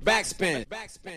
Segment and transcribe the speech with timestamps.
[0.00, 0.64] Backspin.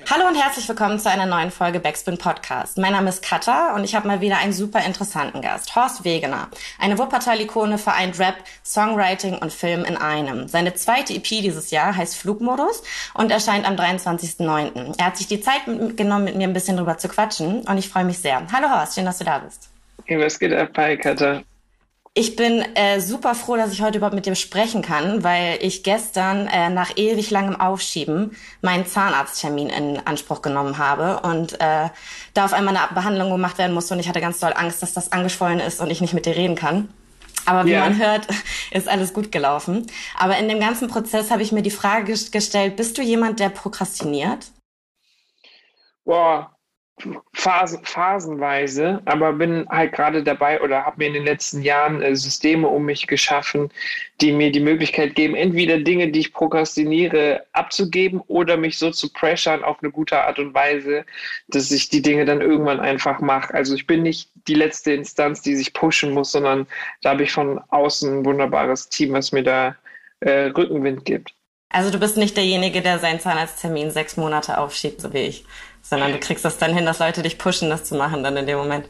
[0.09, 2.77] Hallo und herzlich willkommen zu einer neuen Folge Backspin Podcast.
[2.77, 6.49] Mein Name ist Katha und ich habe mal wieder einen super interessanten Gast, Horst Wegener.
[6.77, 8.35] Eine Wuppertal-Ikone vereint Rap,
[8.65, 10.49] Songwriting und Film in einem.
[10.49, 12.83] Seine zweite EP dieses Jahr heißt Flugmodus
[13.13, 14.95] und erscheint am 23.09.
[14.97, 15.61] Er hat sich die Zeit
[15.95, 18.45] genommen, mit mir ein bisschen drüber zu quatschen und ich freue mich sehr.
[18.51, 19.69] Hallo Horst, schön, dass du da bist.
[20.03, 20.71] Hey, was geht ab?
[20.75, 21.43] Hi, Katha.
[22.17, 25.83] Ich bin äh, super froh, dass ich heute überhaupt mit dir sprechen kann, weil ich
[25.83, 31.89] gestern äh, nach ewig langem Aufschieben meinen Zahnarzttermin in Anspruch genommen habe und äh,
[32.33, 34.93] da auf einmal eine Behandlung gemacht werden musste und ich hatte ganz doll Angst, dass
[34.93, 36.87] das angeschwollen ist und ich nicht mit dir reden kann.
[37.45, 37.81] Aber wie yeah.
[37.81, 38.27] man hört,
[38.71, 39.85] ist alles gut gelaufen.
[40.17, 43.49] Aber in dem ganzen Prozess habe ich mir die Frage gestellt, bist du jemand, der
[43.49, 44.45] prokrastiniert?
[46.05, 46.54] Boah,
[47.33, 52.15] Phasen, phasenweise, aber bin halt gerade dabei oder habe mir in den letzten Jahren äh,
[52.15, 53.69] Systeme um mich geschaffen,
[54.21, 59.11] die mir die Möglichkeit geben, entweder Dinge, die ich prokrastiniere, abzugeben oder mich so zu
[59.11, 61.05] pressern auf eine gute Art und Weise,
[61.49, 63.53] dass ich die Dinge dann irgendwann einfach mache.
[63.53, 66.65] Also ich bin nicht die letzte Instanz, die sich pushen muss, sondern
[67.01, 69.75] da habe ich von außen ein wunderbares Team, was mir da
[70.21, 71.33] äh, Rückenwind gibt.
[71.69, 75.45] Also du bist nicht derjenige, der seinen Zahnarzttermin sechs Monate aufschiebt, so wie ich
[75.87, 78.47] sondern du kriegst das dann hin, dass Leute dich pushen, das zu machen dann in
[78.47, 78.89] dem Moment.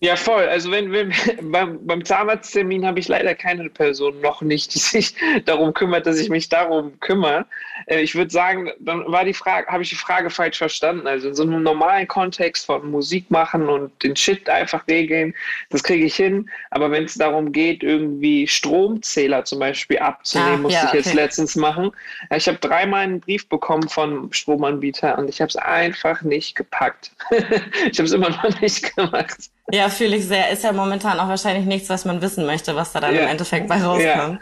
[0.00, 0.48] Ja, voll.
[0.48, 1.12] Also wenn, wenn
[1.50, 6.18] beim, beim Zahnarzttermin habe ich leider keine Person noch nicht, die sich darum kümmert, dass
[6.18, 7.46] ich mich darum kümmere.
[7.86, 11.06] Äh, ich würde sagen, dann war die Frage, habe ich die Frage falsch verstanden.
[11.06, 15.34] Also in so einem normalen Kontext von Musik machen und den Shit einfach regeln,
[15.70, 16.48] das kriege ich hin.
[16.70, 21.14] Aber wenn es darum geht, irgendwie Stromzähler zum Beispiel abzunehmen, ah, musste ja, ich jetzt
[21.14, 21.90] letztens machen.
[22.34, 27.12] Ich habe dreimal einen Brief bekommen von Stromanbieter und ich habe es einfach nicht gepackt.
[27.30, 29.50] ich habe es immer noch nicht gemacht.
[29.72, 30.50] Ja, fühle ich sehr.
[30.50, 33.24] Ist ja momentan auch wahrscheinlich nichts, was man wissen möchte, was da dann yeah.
[33.24, 34.02] im Endeffekt bei rauskommt.
[34.02, 34.40] Yeah.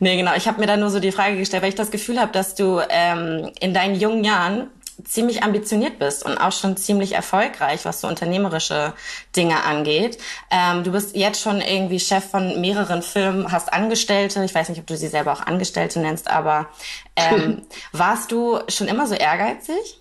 [0.00, 0.32] Nee, genau.
[0.36, 2.54] Ich habe mir da nur so die Frage gestellt, weil ich das Gefühl habe, dass
[2.54, 4.70] du ähm, in deinen jungen Jahren
[5.02, 8.92] ziemlich ambitioniert bist und auch schon ziemlich erfolgreich, was so unternehmerische
[9.34, 10.18] Dinge angeht.
[10.50, 14.44] Ähm, du bist jetzt schon irgendwie Chef von mehreren Firmen, hast Angestellte.
[14.44, 16.68] Ich weiß nicht, ob du sie selber auch Angestellte nennst, aber
[17.16, 17.62] ähm,
[17.92, 20.00] warst du schon immer so ehrgeizig?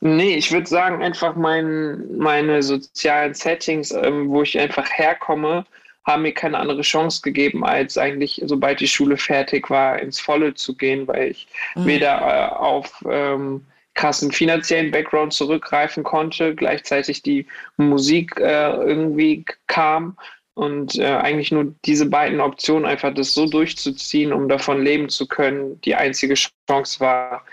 [0.00, 5.64] Nee, ich würde sagen, einfach mein, meine sozialen Settings, ähm, wo ich einfach herkomme,
[6.04, 10.54] haben mir keine andere Chance gegeben, als eigentlich, sobald die Schule fertig war, ins Volle
[10.54, 11.86] zu gehen, weil ich mhm.
[11.86, 20.16] weder äh, auf ähm, krassen finanziellen Background zurückgreifen konnte, gleichzeitig die Musik äh, irgendwie kam
[20.54, 25.26] und äh, eigentlich nur diese beiden Optionen einfach das so durchzuziehen, um davon leben zu
[25.26, 27.44] können, die einzige Chance war,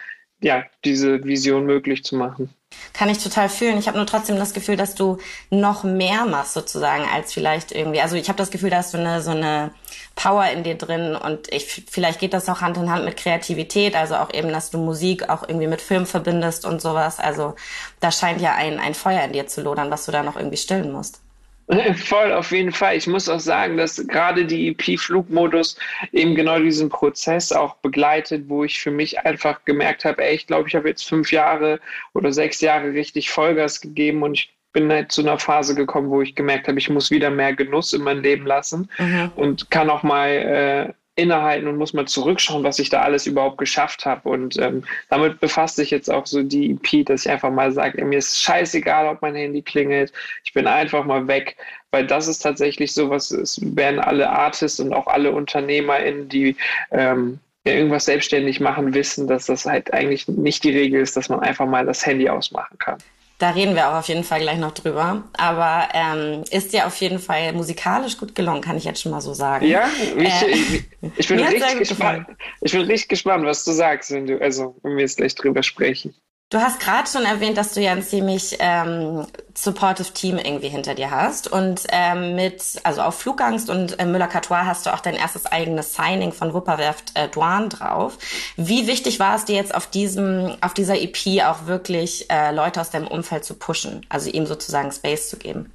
[0.41, 2.49] ja, diese Vision möglich zu machen.
[2.93, 3.77] Kann ich total fühlen.
[3.77, 5.17] Ich habe nur trotzdem das Gefühl, dass du
[5.49, 8.01] noch mehr machst sozusagen als vielleicht irgendwie.
[8.01, 9.71] Also ich habe das Gefühl, da hast du eine, so eine
[10.15, 13.95] Power in dir drin und ich, vielleicht geht das auch Hand in Hand mit Kreativität.
[13.95, 17.19] Also auch eben, dass du Musik auch irgendwie mit Film verbindest und sowas.
[17.19, 17.55] Also
[17.99, 20.57] da scheint ja ein, ein Feuer in dir zu lodern, was du da noch irgendwie
[20.57, 21.21] stillen musst.
[21.95, 22.97] Voll, auf jeden Fall.
[22.97, 25.77] Ich muss auch sagen, dass gerade die EP-Flugmodus
[26.11, 30.47] eben genau diesen Prozess auch begleitet, wo ich für mich einfach gemerkt habe, ey, ich
[30.47, 31.79] glaube, ich habe jetzt fünf Jahre
[32.13, 36.21] oder sechs Jahre richtig Vollgas gegeben und ich bin halt zu einer Phase gekommen, wo
[36.21, 39.31] ich gemerkt habe, ich muss wieder mehr Genuss in mein Leben lassen mhm.
[39.35, 43.57] und kann auch mal äh, innehalten und muss mal zurückschauen, was ich da alles überhaupt
[43.57, 44.29] geschafft habe.
[44.29, 48.03] Und ähm, damit befasst sich jetzt auch so die EP, dass ich einfach mal sage,
[48.05, 50.13] mir ist scheißegal, ob mein Handy klingelt,
[50.43, 51.57] ich bin einfach mal weg,
[51.91, 56.55] weil das ist tatsächlich so, was es werden alle Artists und auch alle UnternehmerInnen, die
[56.91, 61.41] ähm, irgendwas selbstständig machen, wissen, dass das halt eigentlich nicht die Regel ist, dass man
[61.41, 62.97] einfach mal das Handy ausmachen kann.
[63.41, 65.23] Da reden wir auch auf jeden Fall gleich noch drüber.
[65.33, 69.19] Aber ähm, ist dir auf jeden Fall musikalisch gut gelungen, kann ich jetzt schon mal
[69.19, 69.65] so sagen.
[69.65, 70.83] Ja, ich, äh, ich,
[71.17, 72.27] ich bin richtig gespannt.
[72.61, 75.63] Ich bin richtig gespannt, was du sagst, wenn du, also wenn wir jetzt gleich drüber
[75.63, 76.13] sprechen.
[76.51, 79.25] Du hast gerade schon erwähnt, dass du ja ein ziemlich ähm,
[79.55, 81.49] supportive Team irgendwie hinter dir hast.
[81.49, 85.95] Und ähm, mit, also auf Flugangst und äh, Müller-Catois hast du auch dein erstes eigenes
[85.95, 88.17] Signing von Wupperwerft äh, Douan drauf.
[88.57, 92.81] Wie wichtig war es dir jetzt auf diesem, auf dieser EP auch wirklich äh, Leute
[92.81, 95.71] aus deinem Umfeld zu pushen, also ihm sozusagen Space zu geben?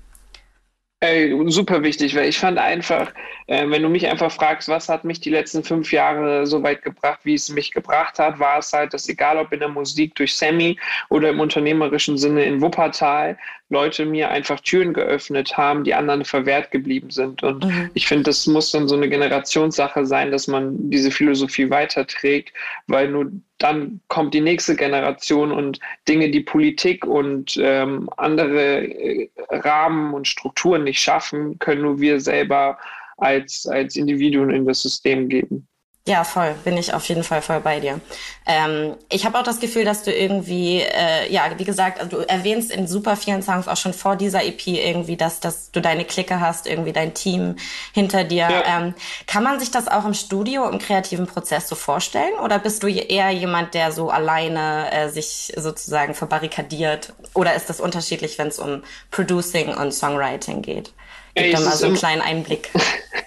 [1.06, 3.12] Ey, super wichtig, weil ich fand einfach,
[3.46, 6.82] äh, wenn du mich einfach fragst, was hat mich die letzten fünf Jahre so weit
[6.82, 10.16] gebracht, wie es mich gebracht hat, war es halt, dass egal ob in der Musik
[10.16, 10.76] durch Sammy
[11.08, 16.70] oder im unternehmerischen Sinne in Wuppertal, Leute mir einfach Türen geöffnet haben, die anderen verwehrt
[16.70, 17.42] geblieben sind.
[17.42, 17.90] Und mhm.
[17.94, 22.52] ich finde, das muss dann so eine Generationssache sein, dass man diese Philosophie weiterträgt,
[22.86, 29.28] weil nur dann kommt die nächste Generation und Dinge, die Politik und ähm, andere äh,
[29.50, 32.78] Rahmen und Strukturen nicht schaffen, können nur wir selber
[33.16, 35.66] als, als Individuen in das System geben.
[36.08, 36.54] Ja, voll.
[36.62, 38.00] Bin ich auf jeden Fall voll bei dir.
[38.46, 42.28] Ähm, ich habe auch das Gefühl, dass du irgendwie, äh, ja, wie gesagt, also du
[42.28, 46.04] erwähnst in super vielen Songs auch schon vor dieser EP irgendwie, dass, dass du deine
[46.04, 47.56] Clique hast, irgendwie dein Team
[47.92, 48.48] hinter dir.
[48.48, 48.78] Ja.
[48.78, 48.94] Ähm,
[49.26, 52.34] kann man sich das auch im Studio, im kreativen Prozess so vorstellen?
[52.40, 57.14] Oder bist du eher jemand, der so alleine äh, sich sozusagen verbarrikadiert?
[57.34, 60.92] Oder ist das unterschiedlich, wenn es um Producing und Songwriting geht?
[61.36, 62.70] Gib da mal so einen kleinen Einblick.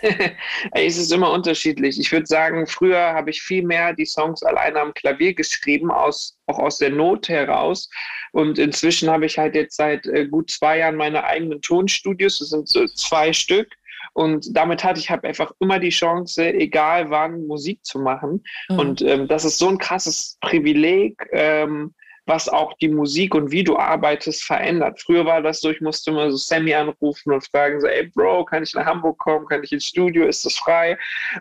[0.72, 2.00] es ist immer unterschiedlich.
[2.00, 6.38] Ich würde sagen, früher habe ich viel mehr die Songs alleine am Klavier geschrieben, aus,
[6.48, 7.90] auch aus der Not heraus.
[8.32, 12.40] Und inzwischen habe ich halt jetzt seit äh, gut zwei Jahren meine eigenen Tonstudios.
[12.40, 13.68] Das sind so zwei Stück.
[14.14, 18.44] Und damit hatte ich halt einfach immer die Chance, egal wann, Musik zu machen.
[18.70, 18.80] Mhm.
[18.80, 21.28] Und ähm, das ist so ein krasses Privileg.
[21.32, 21.94] Ähm,
[22.30, 25.02] was auch die Musik und wie du arbeitest verändert.
[25.02, 28.46] Früher war das so, ich musste immer so Sammy anrufen und fragen so, ey Bro,
[28.46, 29.48] kann ich nach Hamburg kommen?
[29.48, 30.26] Kann ich ins Studio?
[30.28, 30.98] Ist das frei?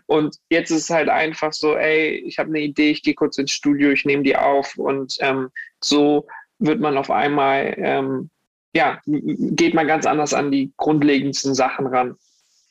[0.06, 3.36] Und jetzt ist es halt einfach so, ey, ich habe eine Idee, ich gehe kurz
[3.36, 5.50] ins Studio, ich nehme die auf und ähm,
[5.84, 6.26] so
[6.58, 8.30] wird man auf einmal, ähm,
[8.74, 12.16] ja, geht man ganz anders an die grundlegendsten Sachen ran.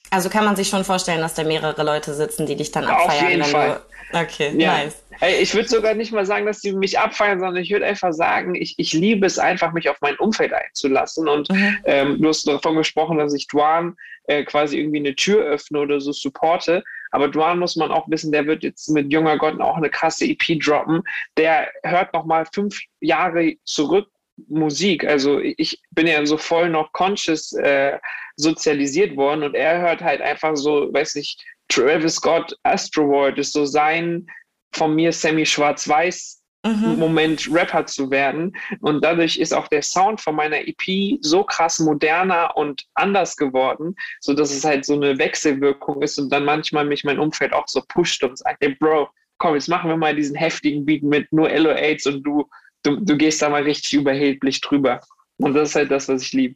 [0.10, 3.26] Also kann man sich schon vorstellen, dass da mehrere Leute sitzen, die dich dann abfeiern.
[3.26, 3.82] Auf jeden Fall.
[4.12, 4.20] Du...
[4.20, 4.78] Okay, ja.
[4.78, 5.04] nice.
[5.42, 8.56] Ich würde sogar nicht mal sagen, dass die mich abfeiern, sondern ich würde einfach sagen,
[8.56, 11.28] ich, ich liebe es einfach, mich auf mein Umfeld einzulassen.
[11.28, 11.78] Und mhm.
[11.86, 16.00] ähm, du hast davon gesprochen, dass ich Duan äh, quasi irgendwie eine Tür öffne oder
[16.00, 16.84] so supporte.
[17.12, 20.26] Aber Duan muss man auch wissen, der wird jetzt mit Junger Gott auch eine krasse
[20.26, 21.04] EP droppen.
[21.36, 24.08] Der hört nochmal fünf Jahre zurück
[24.48, 25.04] Musik.
[25.04, 27.98] Also ich bin ja so voll noch conscious äh,
[28.36, 33.54] sozialisiert worden und er hört halt einfach so, weiß nicht, Travis Scott, Astro World ist
[33.54, 34.28] so sein
[34.72, 36.98] von mir semi schwarz-weiß mhm.
[36.98, 38.56] Moment Rapper zu werden.
[38.82, 43.96] Und dadurch ist auch der Sound von meiner EP so krass moderner und anders geworden,
[44.20, 47.68] so dass es halt so eine Wechselwirkung ist und dann manchmal mich mein Umfeld auch
[47.68, 51.32] so pusht und sagt, hey Bro, komm, jetzt machen wir mal diesen heftigen Beat mit
[51.32, 52.50] nur LO8s und du,
[52.88, 55.02] du, du gehst da mal richtig überheblich drüber.
[55.38, 56.56] Und das ist halt das, was ich liebe.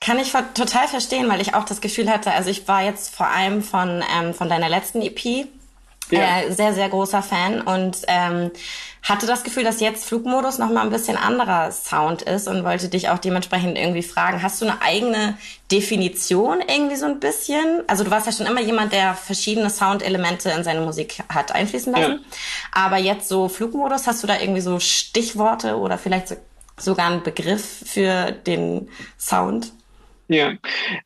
[0.00, 3.28] Kann ich total verstehen, weil ich auch das Gefühl hatte, also ich war jetzt vor
[3.28, 5.46] allem von, ähm, von deiner letzten EP
[6.10, 6.40] ja.
[6.40, 8.50] Äh, sehr, sehr großer Fan und ähm,
[9.02, 13.08] hatte das Gefühl, dass jetzt Flugmodus nochmal ein bisschen anderer Sound ist und wollte dich
[13.08, 15.38] auch dementsprechend irgendwie fragen, hast du eine eigene
[15.70, 17.82] Definition irgendwie so ein bisschen?
[17.86, 21.92] Also du warst ja schon immer jemand, der verschiedene Soundelemente in seine Musik hat einfließen
[21.92, 22.12] lassen.
[22.12, 22.18] Ja.
[22.72, 26.36] Aber jetzt so Flugmodus, hast du da irgendwie so Stichworte oder vielleicht so,
[26.76, 28.88] sogar einen Begriff für den
[29.18, 29.72] Sound?
[30.30, 30.58] Ja,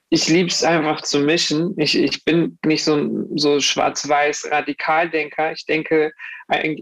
[0.08, 1.78] ich liebe es einfach zu mischen.
[1.78, 5.52] Ich, ich bin nicht so so schwarz-weiß Radikaldenker.
[5.52, 6.12] Ich denke,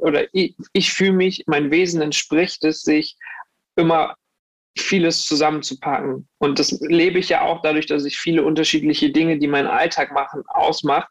[0.00, 3.16] oder ich, ich fühle mich, mein Wesen entspricht es, sich
[3.76, 4.16] immer
[4.76, 6.29] vieles zusammenzupacken.
[6.40, 10.10] Und das lebe ich ja auch dadurch, dass ich viele unterschiedliche Dinge, die meinen Alltag
[10.12, 11.08] machen, ausmache.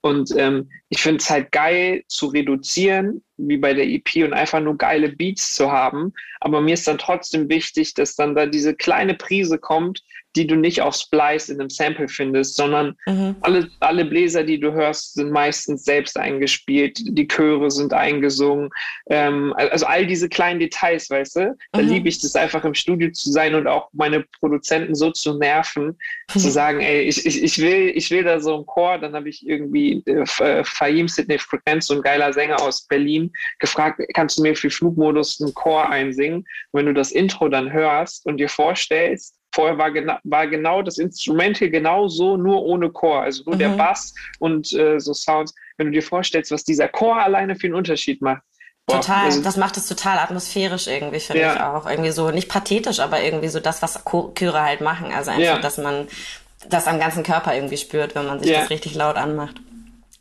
[0.00, 4.60] Und ähm, ich finde es halt geil zu reduzieren, wie bei der EP, und einfach
[4.60, 6.14] nur geile Beats zu haben.
[6.40, 10.02] Aber mir ist dann trotzdem wichtig, dass dann da diese kleine Prise kommt,
[10.36, 13.36] die du nicht auf Splice in einem Sample findest, sondern mhm.
[13.40, 18.70] alle, alle Bläser, die du hörst, sind meistens selbst eingespielt, die Chöre sind eingesungen.
[19.10, 21.56] Ähm, also all diese kleinen Details, weißt du?
[21.72, 21.88] Da mhm.
[21.88, 25.98] liebe ich das einfach im Studio zu sein und auch meine Produzenten so zu nerven,
[26.34, 26.38] mhm.
[26.38, 29.28] zu sagen, ey, ich, ich, ich, will, ich will da so einen Chor, dann habe
[29.28, 34.38] ich irgendwie äh, äh Fahim Sidney Frequenz, so ein geiler Sänger aus Berlin, gefragt, kannst
[34.38, 36.40] du mir für Flugmodus einen Chor einsingen?
[36.70, 40.80] Und wenn du das Intro dann hörst und dir vorstellst, Vorher war, gena war genau
[40.80, 43.58] das Instrument hier genau so, nur ohne Chor, also nur mhm.
[43.58, 45.54] der Bass und äh, so Sounds.
[45.76, 48.42] Wenn du dir vorstellst, was dieser Chor alleine für einen Unterschied macht.
[48.92, 51.54] Total, also, das macht es total atmosphärisch irgendwie, finde ja.
[51.54, 51.88] ich auch.
[51.88, 54.02] Irgendwie so, nicht pathetisch, aber irgendwie so das, was
[54.34, 55.12] Chöre halt machen.
[55.12, 55.58] Also einfach, ja.
[55.58, 56.08] dass man
[56.68, 58.60] das am ganzen Körper irgendwie spürt, wenn man sich ja.
[58.60, 59.56] das richtig laut anmacht.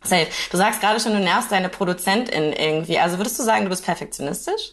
[0.03, 0.27] Safe.
[0.51, 2.99] Du sagst gerade schon, du nervst deine Produzentin irgendwie.
[2.99, 4.71] Also würdest du sagen, du bist perfektionistisch?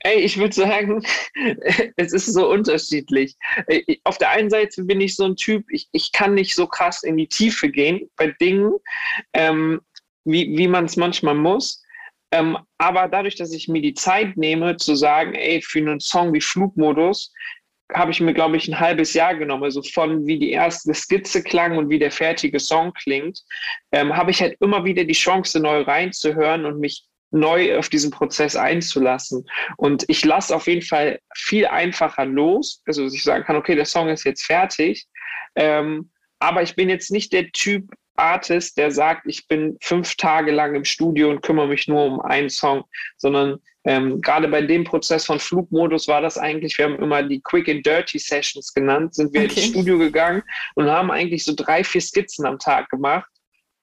[0.00, 1.04] Ey, ich würde sagen,
[1.96, 3.36] es ist so unterschiedlich.
[3.66, 6.66] Äh, auf der einen Seite bin ich so ein Typ, ich, ich kann nicht so
[6.66, 8.72] krass in die Tiefe gehen bei Dingen,
[9.32, 9.80] ähm,
[10.24, 11.79] wie, wie man es manchmal muss.
[12.32, 16.32] Ähm, aber dadurch, dass ich mir die Zeit nehme, zu sagen, ey, für einen Song
[16.32, 17.32] wie Flugmodus,
[17.92, 19.64] habe ich mir, glaube ich, ein halbes Jahr genommen.
[19.64, 23.40] Also von wie die erste Skizze klang und wie der fertige Song klingt,
[23.92, 28.10] ähm, habe ich halt immer wieder die Chance, neu reinzuhören und mich neu auf diesen
[28.10, 29.48] Prozess einzulassen.
[29.76, 33.74] Und ich lasse auf jeden Fall viel einfacher los, also dass ich sagen kann, okay,
[33.74, 35.06] der Song ist jetzt fertig.
[35.54, 40.52] Ähm, aber ich bin jetzt nicht der Typ Artist, der sagt, ich bin fünf Tage
[40.52, 42.84] lang im Studio und kümmere mich nur um einen Song,
[43.16, 47.40] sondern ähm, gerade bei dem Prozess von Flugmodus war das eigentlich, wir haben immer die
[47.40, 49.54] Quick and Dirty Sessions genannt, sind wir okay.
[49.54, 50.42] ins Studio gegangen
[50.74, 53.30] und haben eigentlich so drei, vier Skizzen am Tag gemacht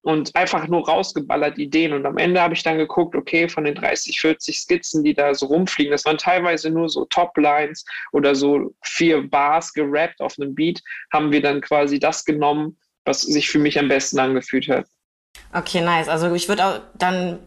[0.08, 1.94] und einfach nur rausgeballert Ideen.
[1.94, 5.34] Und am Ende habe ich dann geguckt, okay, von den 30, 40 Skizzen, die da
[5.34, 10.56] so rumfliegen, das waren teilweise nur so Toplines oder so vier Bars gerappt auf einem
[10.56, 12.78] Beat, haben wir dann quasi das genommen,
[13.08, 14.86] was sich für mich am besten angefühlt hat.
[15.54, 16.10] Okay, nice.
[16.10, 17.40] Also ich würde auch dann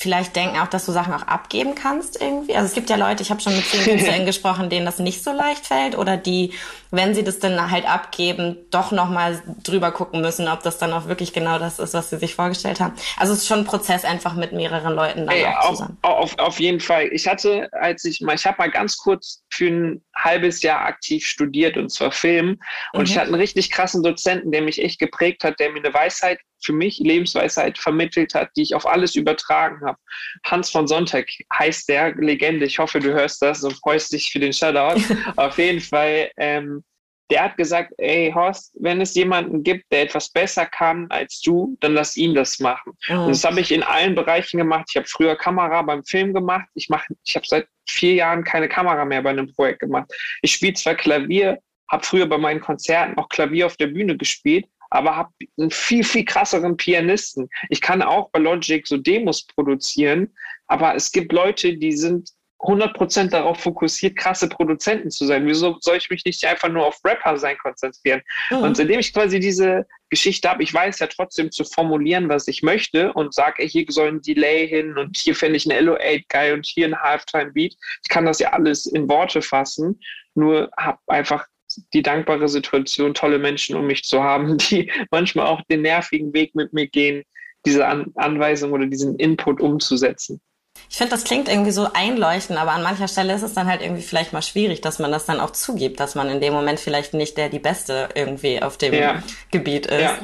[0.00, 2.56] vielleicht denken auch, dass du Sachen auch abgeben kannst irgendwie.
[2.56, 5.22] Also es gibt ja Leute, ich habe schon mit vielen Künstlern gesprochen, denen das nicht
[5.22, 6.54] so leicht fällt oder die,
[6.90, 11.06] wenn sie das dann halt abgeben, doch nochmal drüber gucken müssen, ob das dann auch
[11.06, 12.94] wirklich genau das ist, was sie sich vorgestellt haben.
[13.18, 15.98] Also es ist schon ein Prozess einfach mit mehreren Leuten dann ja, auch zusammen.
[16.00, 17.08] Auf, auf jeden Fall.
[17.12, 21.26] Ich hatte, als ich mal, ich habe mal ganz kurz für ein halbes Jahr aktiv
[21.26, 22.58] studiert und zwar Film
[22.94, 23.04] und mhm.
[23.04, 26.38] ich hatte einen richtig krassen Dozenten, der mich echt geprägt hat, der mir eine Weisheit
[26.62, 29.98] für mich Lebensweisheit vermittelt hat, die ich auf alles übertragen habe.
[30.44, 32.66] Hans von Sonntag heißt der, Legende.
[32.66, 35.00] Ich hoffe, du hörst das und freust dich für den Shoutout.
[35.36, 36.84] auf jeden Fall, ähm,
[37.30, 41.76] der hat gesagt, ey Horst, wenn es jemanden gibt, der etwas besser kann als du,
[41.80, 42.92] dann lass ihn das machen.
[43.08, 43.18] Mhm.
[43.20, 44.86] Und das habe ich in allen Bereichen gemacht.
[44.90, 46.66] Ich habe früher Kamera beim Film gemacht.
[46.74, 50.10] Ich mache, ich habe seit vier Jahren keine Kamera mehr bei einem Projekt gemacht.
[50.42, 54.66] Ich spiele zwar Klavier, habe früher bei meinen Konzerten auch Klavier auf der Bühne gespielt,
[54.90, 57.48] aber habe einen viel, viel krasseren Pianisten.
[57.68, 60.34] Ich kann auch bei Logic so Demos produzieren,
[60.66, 62.30] aber es gibt Leute, die sind
[62.60, 65.46] 100% darauf fokussiert, krasse Produzenten zu sein.
[65.46, 68.20] Wieso soll ich mich nicht einfach nur auf Rapper sein konzentrieren?
[68.50, 68.58] Mhm.
[68.58, 72.62] Und seitdem ich quasi diese Geschichte habe, ich weiß ja trotzdem zu formulieren, was ich
[72.62, 76.54] möchte und sage, hier soll ein Delay hin und hier fände ich ein LO8 geil
[76.54, 77.74] und hier ein Halftime-Beat.
[78.02, 79.98] Ich kann das ja alles in Worte fassen,
[80.34, 81.46] nur habe einfach
[81.92, 86.54] die dankbare Situation, tolle Menschen um mich zu haben, die manchmal auch den nervigen Weg
[86.54, 87.24] mit mir gehen,
[87.66, 90.40] diese An Anweisung oder diesen Input umzusetzen.
[90.88, 93.82] Ich finde, das klingt irgendwie so einleuchtend, aber an mancher Stelle ist es dann halt
[93.82, 96.80] irgendwie vielleicht mal schwierig, dass man das dann auch zugibt, dass man in dem Moment
[96.80, 99.22] vielleicht nicht der die Beste irgendwie auf dem ja.
[99.50, 100.00] Gebiet ist.
[100.00, 100.18] Ja.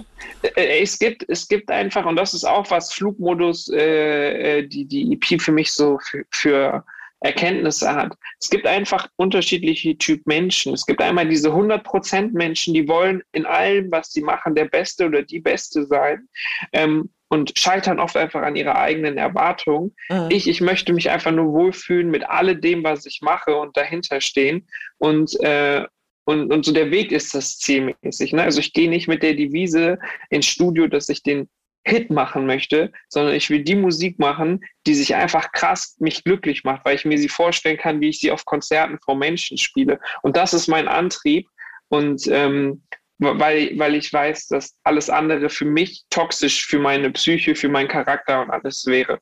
[0.57, 4.87] Äh, es gibt, es gibt einfach, und das ist auch was Flugmodus, äh, äh die,
[4.87, 6.85] die EP für mich so für, für
[7.21, 8.15] Erkenntnisse hat.
[8.41, 10.75] Es gibt einfach unterschiedliche Typ Menschen.
[10.75, 15.07] Es gibt einmal diese 100% Menschen, die wollen in allem, was sie machen, der Beste
[15.07, 16.29] oder die Beste sein.
[16.73, 19.95] Ähm, und scheitern oft einfach an ihrer eigenen Erwartung.
[20.09, 20.29] Mhm.
[20.31, 24.69] Ich, ich möchte mich einfach nur wohlfühlen mit alledem, was ich mache und dahinter stehen.
[24.99, 25.85] Und, äh,
[26.25, 28.33] und, und so der Weg ist das zielmäßig.
[28.33, 28.43] Ne?
[28.43, 29.99] Also ich gehe nicht mit der Devise
[30.31, 31.49] ins Studio, dass ich den
[31.87, 36.65] Hit machen möchte, sondern ich will die Musik machen, die sich einfach krass mich glücklich
[36.65, 40.01] macht, weil ich mir sie vorstellen kann, wie ich sie auf Konzerten vor Menschen spiele.
[40.23, 41.49] Und das ist mein Antrieb.
[41.89, 42.83] Und ähm,
[43.19, 47.89] weil, weil ich weiß, dass alles andere für mich toxisch für meine Psyche, für meinen
[47.89, 49.21] Charakter und alles wäre.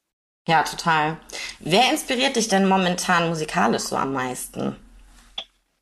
[0.48, 1.18] Ja, total.
[1.60, 4.76] Wer inspiriert dich denn momentan musikalisch so am meisten?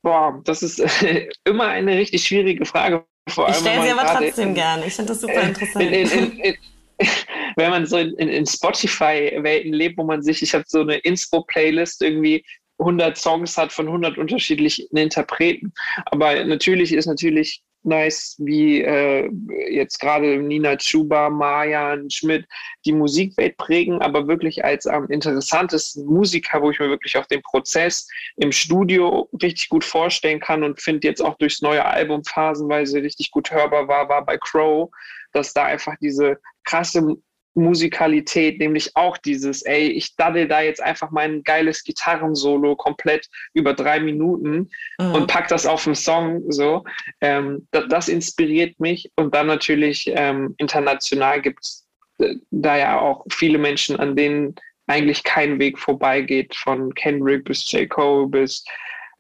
[0.03, 0.83] Boah, das ist
[1.45, 3.05] immer eine richtig schwierige Frage.
[3.29, 4.85] Vor ich stelle sie aber trotzdem gerne.
[4.87, 5.85] Ich finde das super interessant.
[5.85, 6.57] In, in, in,
[7.57, 12.03] wenn man so in, in Spotify-Welten lebt, wo man sich, ich habe so eine Inspo-Playlist
[12.03, 12.45] irgendwie
[12.79, 15.73] 100 Songs hat von 100 unterschiedlichen Interpreten.
[16.07, 19.29] Aber natürlich ist natürlich nice, wie äh,
[19.71, 22.47] jetzt gerade Nina Chuba, Marjan Schmidt
[22.85, 27.43] die Musikwelt prägen, aber wirklich als am interessantesten Musiker, wo ich mir wirklich auch den
[27.43, 28.07] Prozess
[28.37, 33.31] im Studio richtig gut vorstellen kann und finde jetzt auch durchs neue Album phasenweise richtig
[33.31, 34.91] gut hörbar war, war bei Crow,
[35.33, 37.17] dass da einfach diese krasse
[37.55, 43.75] Musikalität, nämlich auch dieses, ey, ich daddel da jetzt einfach mein geiles Gitarrensolo komplett über
[43.75, 45.15] drei Minuten mhm.
[45.15, 46.85] und pack das auf einen Song, so.
[47.21, 51.87] Ähm, das, das, inspiriert mich und dann natürlich ähm, international gibt es
[52.19, 54.55] äh, da ja auch viele Menschen, an denen
[54.87, 57.89] eigentlich kein Weg vorbeigeht, von Kendrick bis J.
[57.89, 58.65] Cole bis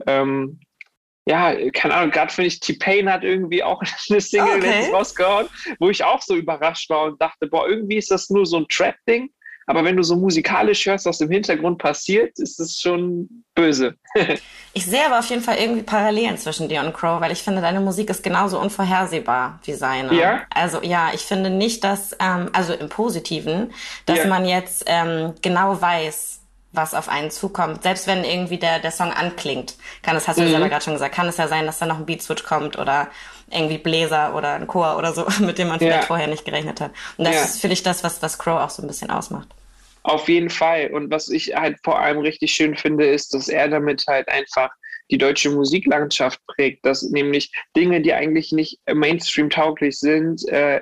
[0.07, 0.59] ähm,
[1.27, 4.91] ja, keine Ahnung, gerade finde ich, T-Pain hat irgendwie auch eine Single okay.
[4.91, 5.49] rausgehauen,
[5.79, 8.67] wo ich auch so überrascht war und dachte, boah, irgendwie ist das nur so ein
[8.69, 9.31] Trap-Ding.
[9.67, 13.95] Aber wenn du so musikalisch hörst, was im Hintergrund passiert, ist es schon böse.
[14.75, 17.61] ich sehe aber auf jeden Fall irgendwie Parallelen zwischen dir und Crow, weil ich finde,
[17.61, 20.15] deine Musik ist genauso unvorhersehbar wie seine.
[20.15, 20.43] Ja?
[20.51, 23.73] Also ja, ich finde nicht, dass, ähm, also im Positiven,
[24.07, 24.27] dass ja.
[24.27, 26.42] man jetzt ähm, genau weiß,
[26.73, 27.83] was auf einen zukommt.
[27.83, 30.51] Selbst wenn irgendwie der, der Song anklingt, kann es, hast du mhm.
[30.51, 33.11] selber gerade schon gesagt, kann es ja sein, dass da noch ein Beat-Switch kommt oder
[33.51, 36.07] irgendwie Bläser oder ein Chor oder so, mit dem man vielleicht ja.
[36.07, 36.93] vorher nicht gerechnet hat.
[37.17, 37.43] Und das ja.
[37.43, 39.49] ist finde ich das, was, was Crow auch so ein bisschen ausmacht.
[40.05, 40.91] Auf jeden Fall.
[40.93, 44.71] Und was ich halt vor allem richtig schön finde, ist, dass er damit halt einfach
[45.11, 50.81] die deutsche Musiklandschaft prägt, dass nämlich Dinge, die eigentlich nicht Mainstream tauglich sind, äh,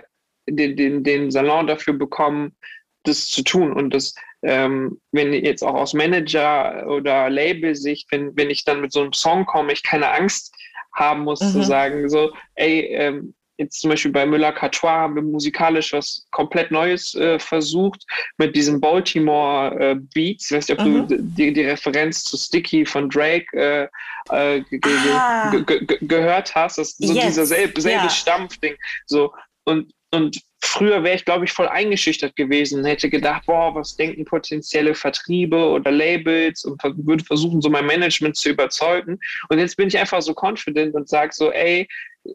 [0.48, 2.56] den, den, den Salon dafür bekommen,
[3.02, 3.72] das zu tun.
[3.72, 8.92] Und das ähm, wenn jetzt auch aus Manager- oder Label-Sicht, wenn, wenn ich dann mit
[8.92, 10.54] so einem Song komme, ich keine Angst
[10.94, 11.52] haben muss mhm.
[11.52, 16.26] zu sagen, so, ey, ähm, jetzt zum Beispiel bei Müller Catois haben wir musikalisch was
[16.30, 18.04] komplett Neues äh, versucht
[18.38, 20.50] mit diesem Baltimore äh, Beats.
[20.50, 21.08] Ich weiß nicht, ob mhm.
[21.08, 23.88] du die, die, Referenz zu Sticky von Drake äh,
[24.30, 24.64] äh
[25.12, 25.52] ah.
[26.00, 26.78] gehört hast.
[26.78, 27.26] Das ist so yes.
[27.26, 28.10] dieser selbe, selbe ja.
[28.10, 28.76] Stampfding.
[29.06, 29.32] So,
[29.64, 34.24] und, und früher wäre ich, glaube ich, voll eingeschüchtert gewesen, hätte gedacht, boah, was denken
[34.24, 39.18] potenzielle Vertriebe oder Labels und würde versuchen, so mein Management zu überzeugen.
[39.48, 41.88] Und jetzt bin ich einfach so confident und sage so, ey,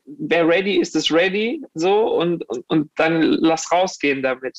[0.06, 4.58] wer ready ist, ist ready, so und, und, und dann lass rausgehen damit.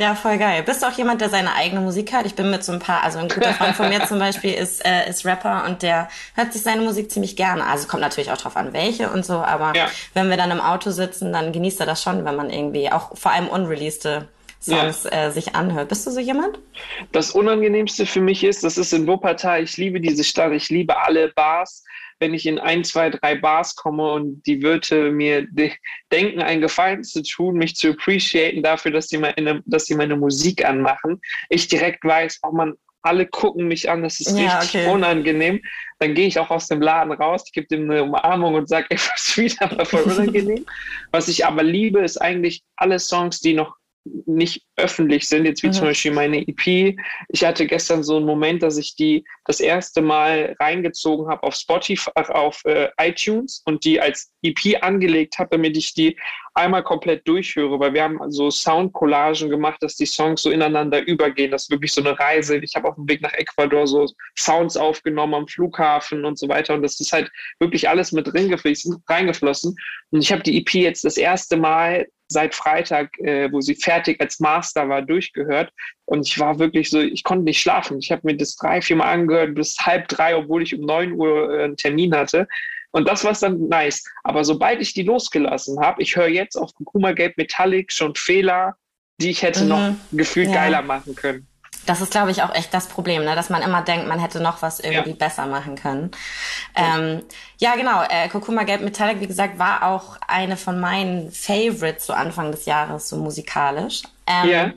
[0.00, 0.62] Ja, voll geil.
[0.62, 2.24] Bist du auch jemand, der seine eigene Musik hört?
[2.24, 4.82] Ich bin mit so ein paar, also ein guter Freund von mir zum Beispiel ist,
[4.82, 7.66] äh, ist Rapper und der hört sich seine Musik ziemlich gerne.
[7.66, 9.90] Also kommt natürlich auch drauf an, welche und so, aber ja.
[10.14, 13.14] wenn wir dann im Auto sitzen, dann genießt er das schon, wenn man irgendwie auch
[13.14, 14.08] vor allem unreleased
[14.62, 15.26] Songs ja.
[15.26, 15.90] äh, sich anhört.
[15.90, 16.58] Bist du so jemand?
[17.12, 20.98] Das Unangenehmste für mich ist, das ist in Wuppertal, ich liebe diese Stadt, ich liebe
[20.98, 21.84] alle Bars
[22.20, 25.46] wenn ich in ein, zwei, drei Bars komme und die Wirte mir
[26.12, 30.16] denken, einen Gefallen zu tun, mich zu appreciaten dafür, dass sie meine, dass sie meine
[30.16, 34.82] Musik anmachen, ich direkt weiß, oh man, alle gucken mich an, das ist ja, richtig
[34.82, 34.92] okay.
[34.92, 35.60] unangenehm.
[35.98, 38.86] Dann gehe ich auch aus dem Laden raus, ich gebe dem eine Umarmung und sage,
[38.90, 40.66] ey, was wieder, war voll unangenehm.
[41.10, 45.68] was ich aber liebe, ist eigentlich alle Songs, die noch nicht öffentlich sind, jetzt wie
[45.68, 45.72] mhm.
[45.72, 46.96] zum Beispiel meine EP.
[47.28, 51.54] Ich hatte gestern so einen Moment, dass ich die das erste Mal reingezogen habe auf
[51.54, 56.16] Spotify, auf äh, iTunes und die als EP angelegt habe, damit ich die
[56.54, 61.50] einmal komplett durchhöre, weil wir haben so Soundcollagen gemacht, dass die Songs so ineinander übergehen.
[61.50, 62.58] Das ist wirklich so eine Reise.
[62.58, 64.06] Ich habe auf dem Weg nach Ecuador so
[64.36, 69.76] Sounds aufgenommen am Flughafen und so weiter und das ist halt wirklich alles mit reingeflossen.
[70.10, 74.20] Und ich habe die EP jetzt das erste Mal seit Freitag, äh, wo sie fertig
[74.20, 75.72] als Master war, durchgehört.
[76.04, 77.98] Und ich war wirklich so, ich konnte nicht schlafen.
[77.98, 81.12] Ich habe mir das drei, vier Mal angehört, bis halb drei, obwohl ich um neun
[81.12, 82.46] Uhr äh, einen Termin hatte.
[82.92, 84.04] Und das war dann nice.
[84.24, 88.76] Aber sobald ich die losgelassen habe, ich höre jetzt auf Kurkuma Gelb Metallic schon Fehler,
[89.20, 89.68] die ich hätte mhm.
[89.68, 90.54] noch gefühlt ja.
[90.54, 91.46] geiler machen können.
[91.86, 93.34] Das ist, glaube ich, auch echt das Problem, ne?
[93.34, 95.16] dass man immer denkt, man hätte noch was irgendwie ja.
[95.16, 96.10] besser machen können.
[96.76, 97.22] Ähm,
[97.60, 98.02] ja, genau.
[98.08, 102.64] Äh, Kurkuma Gelb Metallic, wie gesagt, war auch eine von meinen Favorites so Anfang des
[102.64, 104.02] Jahres, so musikalisch.
[104.26, 104.72] Ähm, yeah.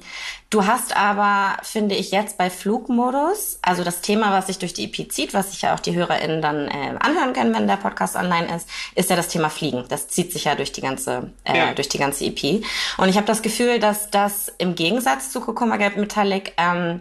[0.50, 4.84] Du hast aber, finde ich, jetzt bei Flugmodus, also das Thema, was sich durch die
[4.84, 8.18] EP zieht, was sich ja auch die HörerInnen dann äh, anhören können, wenn der Podcast
[8.18, 9.86] online ist, ist ja das Thema Fliegen.
[9.88, 11.74] Das zieht sich ja durch die ganze, äh, ja.
[11.74, 12.66] durch die ganze EP.
[12.98, 17.00] Und ich habe das Gefühl, dass das im Gegensatz zu Kokoma Gelb Metallic ähm,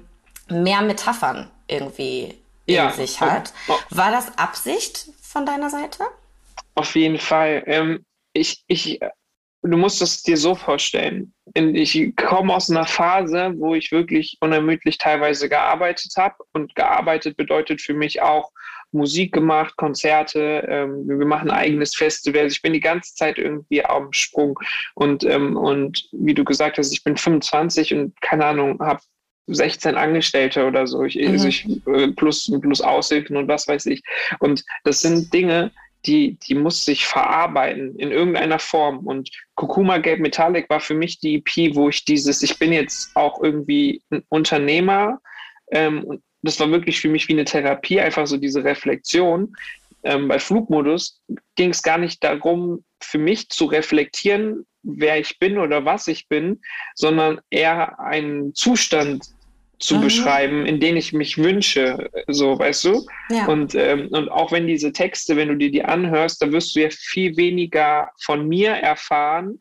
[0.49, 2.91] mehr Metaphern irgendwie ja.
[2.91, 3.53] in sich hat.
[3.67, 3.75] Oh.
[3.91, 6.05] War das Absicht von deiner Seite?
[6.75, 7.63] Auf jeden Fall.
[7.67, 9.01] Ähm, ich, ich
[9.63, 11.33] du musst es dir so vorstellen.
[11.55, 16.37] Ich komme aus einer Phase, wo ich wirklich unermüdlich teilweise gearbeitet habe.
[16.53, 18.51] Und gearbeitet bedeutet für mich auch
[18.91, 20.67] Musik gemacht, Konzerte.
[20.69, 22.47] Ähm, wir machen ein eigenes Festival.
[22.47, 24.59] Ich bin die ganze Zeit irgendwie am Sprung.
[24.95, 29.01] Und, ähm, und wie du gesagt hast, ich bin 25 und keine Ahnung, habe
[29.47, 31.05] 16 Angestellte oder so.
[31.05, 31.33] Ich, mhm.
[31.33, 34.03] also ich, äh, plus, plus Aushilfen und was weiß ich.
[34.39, 35.73] Und das sind Dinge,
[36.07, 38.99] die, die muss sich verarbeiten in irgendeiner Form.
[39.07, 43.15] Und Kurkuma Gelb Metallic war für mich die EP, wo ich dieses, ich bin jetzt
[43.15, 45.21] auch irgendwie ein Unternehmer.
[45.71, 49.55] Ähm, und das war wirklich für mich wie eine Therapie, einfach so diese Reflexion.
[50.03, 51.21] Ähm, bei Flugmodus
[51.55, 56.29] ging es gar nicht darum, für mich zu reflektieren, wer ich bin oder was ich
[56.29, 56.61] bin,
[56.95, 59.25] sondern eher einen Zustand
[59.79, 60.01] zu mhm.
[60.03, 63.07] beschreiben, in denen ich mich wünsche, so, weißt du?
[63.31, 63.47] Ja.
[63.47, 66.81] Und, ähm, und auch wenn diese Texte, wenn du dir die anhörst, da wirst du
[66.81, 69.61] ja viel weniger von mir erfahren,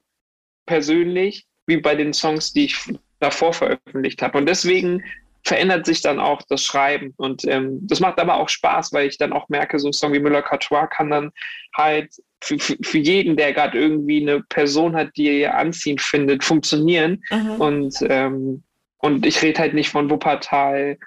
[0.68, 2.78] persönlich, wie bei den Songs, die ich
[3.20, 4.38] davor veröffentlicht habe.
[4.38, 5.04] Und deswegen
[5.44, 7.14] verändert sich dann auch das Schreiben.
[7.18, 10.14] Und ähm, das macht aber auch Spaß, weil ich dann auch merke, so ein Song
[10.14, 11.32] wie Müller-Catois kann dann
[11.76, 16.44] halt für, für, für jeden, der gerade irgendwie eine Person hat, die er anziehend findet,
[16.44, 17.24] funktionieren.
[17.32, 17.52] Mhm.
[17.52, 18.64] Und ähm,
[19.02, 20.98] und ich rede halt nicht von Wuppertal,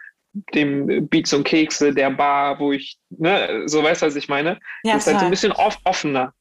[0.53, 4.59] dem Beats und Kekse, der Bar, wo ich, ne, so weißt du, was ich meine?
[4.83, 6.35] Ja, das ist halt so ein bisschen off offener.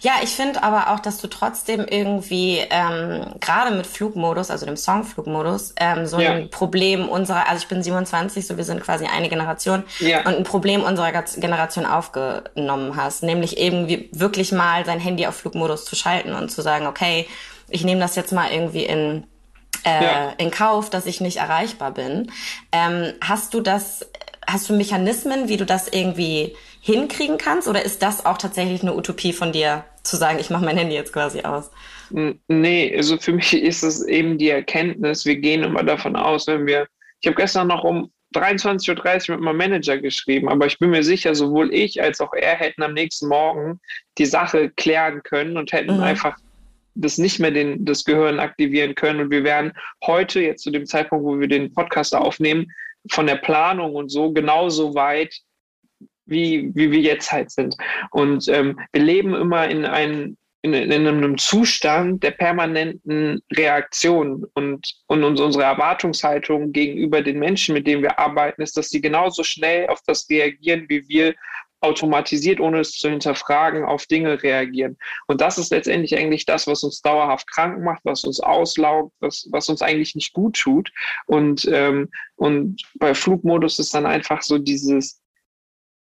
[0.00, 4.76] Ja, ich finde aber auch, dass du trotzdem irgendwie ähm, gerade mit Flugmodus, also dem
[4.76, 6.32] Songflugmodus, ähm, so ja.
[6.32, 10.20] ein Problem unserer, also ich bin 27, so wir sind quasi eine Generation ja.
[10.20, 15.84] und ein Problem unserer Generation aufgenommen hast, nämlich irgendwie wirklich mal sein Handy auf Flugmodus
[15.84, 17.26] zu schalten und zu sagen, okay,
[17.68, 19.24] ich nehme das jetzt mal irgendwie in
[19.84, 20.30] äh, ja.
[20.38, 22.30] in Kauf, dass ich nicht erreichbar bin.
[22.72, 24.06] Ähm, hast du das,
[24.46, 26.56] hast du Mechanismen, wie du das irgendwie
[26.88, 27.68] hinkriegen kannst?
[27.68, 30.94] Oder ist das auch tatsächlich eine Utopie von dir, zu sagen, ich mache mein Handy
[30.94, 31.70] jetzt quasi aus?
[32.10, 36.66] Nee, also für mich ist es eben die Erkenntnis, wir gehen immer davon aus, wenn
[36.66, 36.86] wir,
[37.20, 41.02] ich habe gestern noch um 23.30 Uhr mit meinem Manager geschrieben, aber ich bin mir
[41.02, 43.80] sicher, sowohl ich als auch er hätten am nächsten Morgen
[44.18, 46.02] die Sache klären können und hätten mhm.
[46.02, 46.36] einfach
[46.94, 49.20] das nicht mehr den, das Gehirn aktivieren können.
[49.20, 49.72] Und wir wären
[50.04, 52.66] heute, jetzt zu dem Zeitpunkt, wo wir den Podcast aufnehmen,
[53.10, 55.34] von der Planung und so genauso weit,
[56.28, 57.76] wie, wie wir jetzt halt sind.
[58.10, 64.94] Und ähm, wir leben immer in, ein, in, in einem Zustand der permanenten Reaktion und,
[65.06, 69.88] und unsere Erwartungshaltung gegenüber den Menschen, mit denen wir arbeiten, ist, dass sie genauso schnell
[69.88, 71.34] auf das reagieren, wie wir
[71.80, 74.96] automatisiert, ohne es zu hinterfragen, auf Dinge reagieren.
[75.26, 79.48] Und das ist letztendlich eigentlich das, was uns dauerhaft krank macht, was uns auslaugt, was,
[79.52, 80.90] was uns eigentlich nicht gut tut.
[81.26, 85.20] Und, ähm, und bei Flugmodus ist dann einfach so dieses,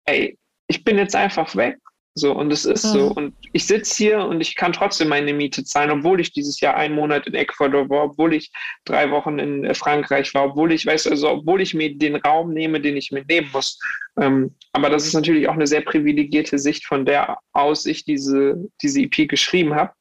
[0.06, 0.38] ey,
[0.68, 1.78] ich bin jetzt einfach weg
[2.18, 2.92] so, und es ist mhm.
[2.92, 3.06] so.
[3.08, 6.74] Und ich sitze hier und ich kann trotzdem meine Miete zahlen, obwohl ich dieses Jahr
[6.74, 8.50] einen Monat in Ecuador war, obwohl ich
[8.86, 12.54] drei Wochen in äh, Frankreich war, obwohl ich, weiß also, obwohl ich mir den Raum
[12.54, 13.78] nehme, den ich mitnehmen muss.
[14.18, 18.64] Ähm, aber das ist natürlich auch eine sehr privilegierte Sicht, von der aus ich diese,
[18.80, 19.92] diese EP geschrieben habe.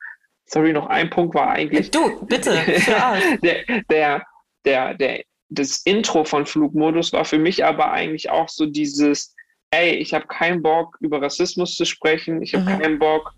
[0.45, 1.91] Sorry, noch ein Punkt war eigentlich.
[1.91, 2.57] Du, bitte.
[3.43, 4.23] der, der,
[4.63, 9.34] der, der, das Intro von Flugmodus war für mich aber eigentlich auch so dieses,
[9.71, 12.79] ey, ich habe keinen Bock, über Rassismus zu sprechen, ich habe mhm.
[12.79, 13.33] keinen Bock,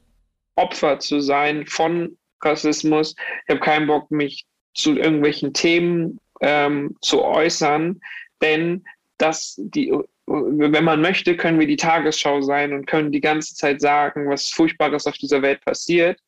[0.55, 7.23] Opfer zu sein von Rassismus, ich habe keinen Bock, mich zu irgendwelchen Themen ähm, zu
[7.23, 7.99] äußern,
[8.41, 8.83] denn
[9.17, 9.91] das, die,
[10.27, 14.49] wenn man möchte, können wir die Tagesschau sein und können die ganze Zeit sagen, was
[14.49, 16.19] Furchtbares auf dieser Welt passiert.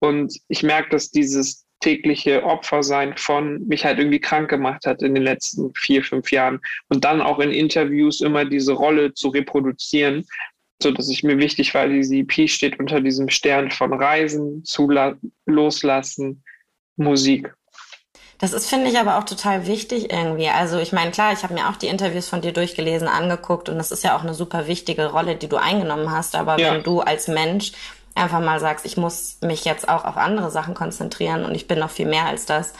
[0.00, 5.02] Und ich merke, dass dieses tägliche Opfer sein von mich halt irgendwie krank gemacht hat
[5.02, 6.60] in den letzten vier, fünf Jahren.
[6.88, 10.26] Und dann auch in Interviews immer diese Rolle zu reproduzieren,
[10.82, 15.16] so dass ich mir wichtig war, diese EP steht unter diesem Stern von Reisen, Zula
[15.46, 16.42] Loslassen,
[16.96, 17.52] Musik.
[18.38, 20.48] Das ist, finde ich, aber auch total wichtig irgendwie.
[20.48, 23.78] Also ich meine, klar, ich habe mir auch die Interviews von dir durchgelesen, angeguckt und
[23.78, 26.36] das ist ja auch eine super wichtige Rolle, die du eingenommen hast.
[26.36, 26.72] Aber ja.
[26.72, 27.72] wenn du als Mensch
[28.18, 31.78] einfach mal sagst, ich muss mich jetzt auch auf andere Sachen konzentrieren und ich bin
[31.78, 32.72] noch viel mehr als das.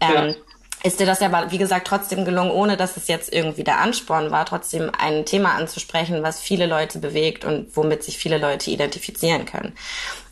[0.00, 0.34] Ähm, ja.
[0.82, 4.30] Ist dir das aber, wie gesagt, trotzdem gelungen, ohne dass es jetzt irgendwie der Ansporn
[4.30, 9.44] war, trotzdem ein Thema anzusprechen, was viele Leute bewegt und womit sich viele Leute identifizieren
[9.44, 9.74] können.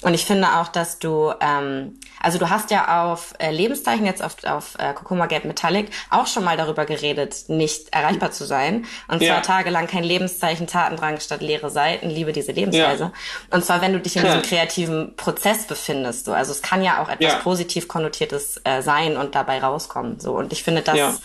[0.03, 4.23] Und ich finde auch, dass du ähm, also du hast ja auf äh, Lebenszeichen, jetzt
[4.23, 8.87] auf, auf äh, Kokoma Gate Metallic, auch schon mal darüber geredet, nicht erreichbar zu sein.
[9.07, 9.41] Und zwar ja.
[9.41, 13.05] tagelang kein Lebenszeichen, Tatendrang statt leere Seiten, liebe diese Lebensweise.
[13.05, 13.13] Ja.
[13.51, 16.25] Und zwar, wenn du dich in diesem kreativen Prozess befindest.
[16.25, 16.33] So.
[16.33, 20.19] Also es kann ja auch etwas positiv konnotiertes äh, sein und dabei rauskommen.
[20.19, 20.33] So.
[20.33, 21.21] Und ich finde, dass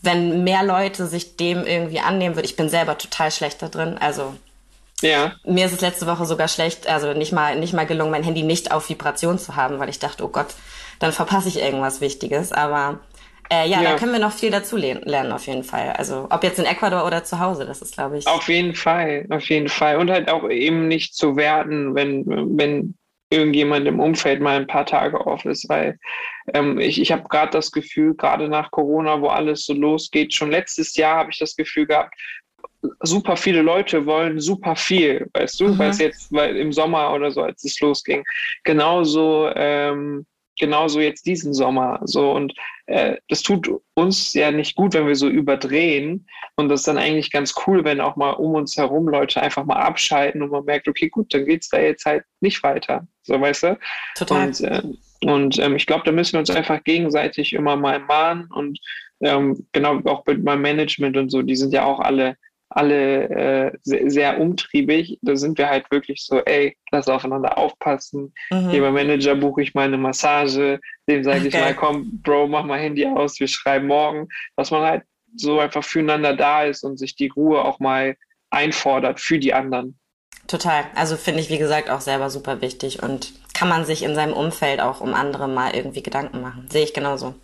[0.00, 3.98] wenn mehr Leute sich dem irgendwie annehmen würden, ich bin selber total schlecht da drin,
[3.98, 4.34] also
[5.02, 5.34] ja.
[5.44, 8.42] Mir ist es letzte Woche sogar schlecht, also nicht mal, nicht mal gelungen, mein Handy
[8.42, 10.54] nicht auf Vibration zu haben, weil ich dachte, oh Gott,
[10.98, 12.52] dann verpasse ich irgendwas Wichtiges.
[12.52, 13.00] Aber
[13.50, 15.92] äh, ja, ja, da können wir noch viel dazu lernen, auf jeden Fall.
[15.92, 18.26] Also ob jetzt in Ecuador oder zu Hause, das ist, glaube ich.
[18.26, 19.96] Auf jeden Fall, auf jeden Fall.
[19.96, 22.94] Und halt auch eben nicht zu werten, wenn, wenn
[23.30, 25.98] irgendjemand im Umfeld mal ein paar Tage off ist, weil
[26.54, 30.50] ähm, ich, ich habe gerade das Gefühl, gerade nach Corona, wo alles so losgeht, schon
[30.50, 32.14] letztes Jahr habe ich das Gefühl gehabt,
[33.00, 35.78] super viele Leute wollen super viel, weißt du, mhm.
[35.78, 38.24] weil es jetzt, weil im Sommer oder so, als es losging,
[38.64, 40.26] genauso, ähm,
[40.58, 42.54] genauso jetzt diesen Sommer, so und
[42.86, 46.98] äh, das tut uns ja nicht gut, wenn wir so überdrehen und das ist dann
[46.98, 50.64] eigentlich ganz cool, wenn auch mal um uns herum Leute einfach mal abschalten und man
[50.64, 53.78] merkt, okay, gut, dann geht's da jetzt halt nicht weiter, so weißt du.
[54.16, 54.46] Total.
[54.46, 54.82] Und, äh,
[55.24, 58.78] und ähm, ich glaube, da müssen wir uns einfach gegenseitig immer mal mahnen und
[59.20, 62.36] ähm, genau auch mit meinem Management und so, die sind ja auch alle
[62.78, 65.18] alle äh, sehr, sehr, umtriebig.
[65.22, 68.32] Da sind wir halt wirklich so, ey, lass aufeinander aufpassen.
[68.50, 68.70] Mhm.
[68.70, 70.80] Hier beim Manager buche ich mal eine Massage.
[71.08, 71.48] Dem sage okay.
[71.48, 74.28] ich mal, komm, Bro, mach mal Handy aus, wir schreiben morgen.
[74.56, 75.02] Dass man halt
[75.36, 78.16] so einfach füreinander da ist und sich die Ruhe auch mal
[78.50, 79.98] einfordert für die anderen.
[80.46, 80.84] Total.
[80.94, 84.32] Also finde ich, wie gesagt, auch selber super wichtig und kann man sich in seinem
[84.32, 86.68] Umfeld auch um andere mal irgendwie Gedanken machen.
[86.70, 87.34] Sehe ich genauso.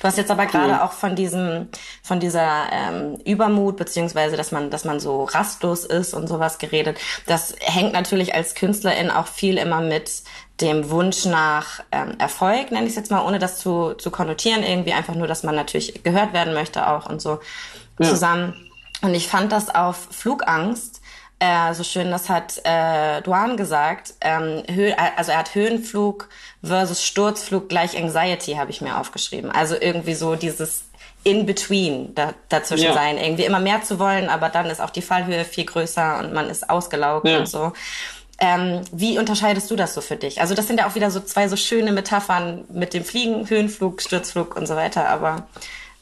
[0.00, 1.68] Du hast jetzt aber gerade auch von diesem,
[2.02, 6.98] von dieser ähm, Übermut beziehungsweise, dass man, dass man so rastlos ist und sowas geredet.
[7.26, 10.22] Das hängt natürlich als Künstlerin auch viel immer mit
[10.60, 14.62] dem Wunsch nach ähm, Erfolg, nenne ich es jetzt mal, ohne das zu, zu konnotieren,
[14.62, 17.40] irgendwie einfach nur, dass man natürlich gehört werden möchte auch und so
[17.98, 18.08] ja.
[18.08, 18.70] zusammen.
[19.02, 21.01] Und ich fand das auf Flugangst
[21.42, 24.14] äh, so schön, das hat äh, Duan gesagt.
[24.20, 24.62] Ähm,
[25.16, 26.28] also er hat Höhenflug
[26.62, 29.50] versus Sturzflug gleich Anxiety, habe ich mir aufgeschrieben.
[29.50, 30.84] Also irgendwie so dieses
[31.24, 32.94] In-Between da, dazwischen ja.
[32.94, 36.32] sein, irgendwie immer mehr zu wollen, aber dann ist auch die Fallhöhe viel größer und
[36.32, 37.40] man ist ausgelaugt ja.
[37.40, 37.72] und so.
[38.38, 40.40] Ähm, wie unterscheidest du das so für dich?
[40.40, 44.00] Also das sind ja auch wieder so zwei so schöne Metaphern mit dem Fliegen, Höhenflug,
[44.00, 45.48] Sturzflug und so weiter, aber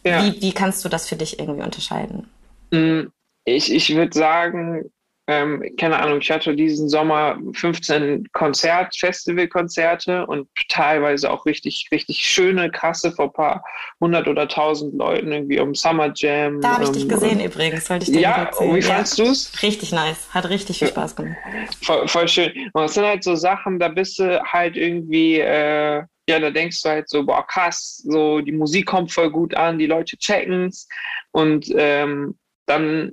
[0.04, 0.22] ja.
[0.22, 2.28] wie, wie kannst du das für dich irgendwie unterscheiden?
[2.72, 3.06] Mm,
[3.46, 4.90] ich, ich würde sagen,
[5.30, 12.18] ähm, keine Ahnung, ich hatte diesen Sommer 15 Konzert, Festivalkonzerte und teilweise auch richtig, richtig
[12.18, 13.64] schöne, krasse vor ein paar
[14.00, 16.60] hundert oder tausend Leuten irgendwie um Summer Jam.
[16.60, 18.74] Da habe ich dich gesehen übrigens, wollte ich dir Ja, erzählen.
[18.74, 19.24] wie fandest ja.
[19.24, 19.62] du es?
[19.62, 21.36] Richtig nice, hat richtig viel Spaß gemacht.
[21.82, 22.52] Voll, voll schön.
[22.72, 26.82] Und es sind halt so Sachen, da bist du halt irgendwie, äh, ja, da denkst
[26.82, 30.88] du halt so, boah, krass, so die Musik kommt voll gut an, die Leute checken's
[31.30, 33.12] und ähm, dann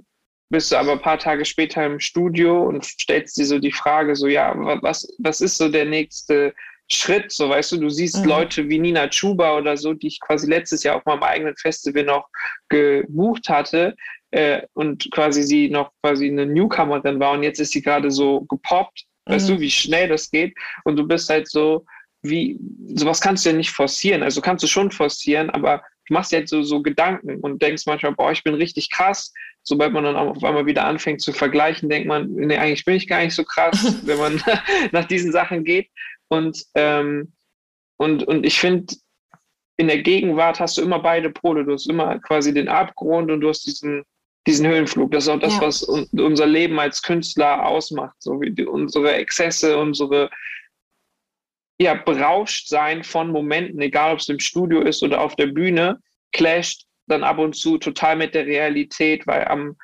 [0.49, 4.15] bist du aber ein paar Tage später im Studio und stellst dir so die Frage,
[4.15, 6.53] so ja, was, was ist so der nächste
[6.89, 7.31] Schritt?
[7.31, 8.29] So weißt du, du siehst mhm.
[8.29, 12.03] Leute wie Nina Chuba oder so, die ich quasi letztes Jahr auf meinem eigenen Festival
[12.03, 12.27] noch
[12.69, 13.95] gebucht hatte
[14.31, 18.41] äh, und quasi sie noch quasi eine Newcomerin war und jetzt ist sie gerade so
[18.41, 19.05] gepoppt.
[19.27, 19.33] Mhm.
[19.33, 19.59] Weißt du, mhm.
[19.59, 20.55] wie schnell das geht?
[20.85, 21.85] Und du bist halt so,
[22.23, 22.59] wie,
[22.95, 24.23] sowas kannst du ja nicht forcieren.
[24.23, 28.13] Also kannst du schon forcieren, aber du machst jetzt so, so Gedanken und denkst manchmal,
[28.13, 29.33] boah, ich bin richtig krass.
[29.67, 33.05] Sobald man dann auf einmal wieder anfängt zu vergleichen, denkt man, nee, eigentlich bin ich
[33.05, 34.41] gar nicht so krass, wenn man
[34.93, 35.89] nach diesen Sachen geht.
[36.29, 37.33] Und, ähm,
[37.97, 38.95] und, und ich finde,
[39.75, 41.65] in der Gegenwart hast du immer beide Pole.
[41.65, 44.05] Du hast immer quasi den Abgrund und du hast diesen,
[44.47, 45.11] diesen Höhenflug.
[45.11, 45.61] Das ist auch das, ja.
[45.61, 48.15] was un unser Leben als Künstler ausmacht.
[48.19, 50.29] So wie die, unsere Exzesse, unsere
[51.77, 55.99] ja, berauscht sein von Momenten, egal ob es im Studio ist oder auf der Bühne,
[56.31, 59.75] clasht dann ab und zu total mit der Realität, weil am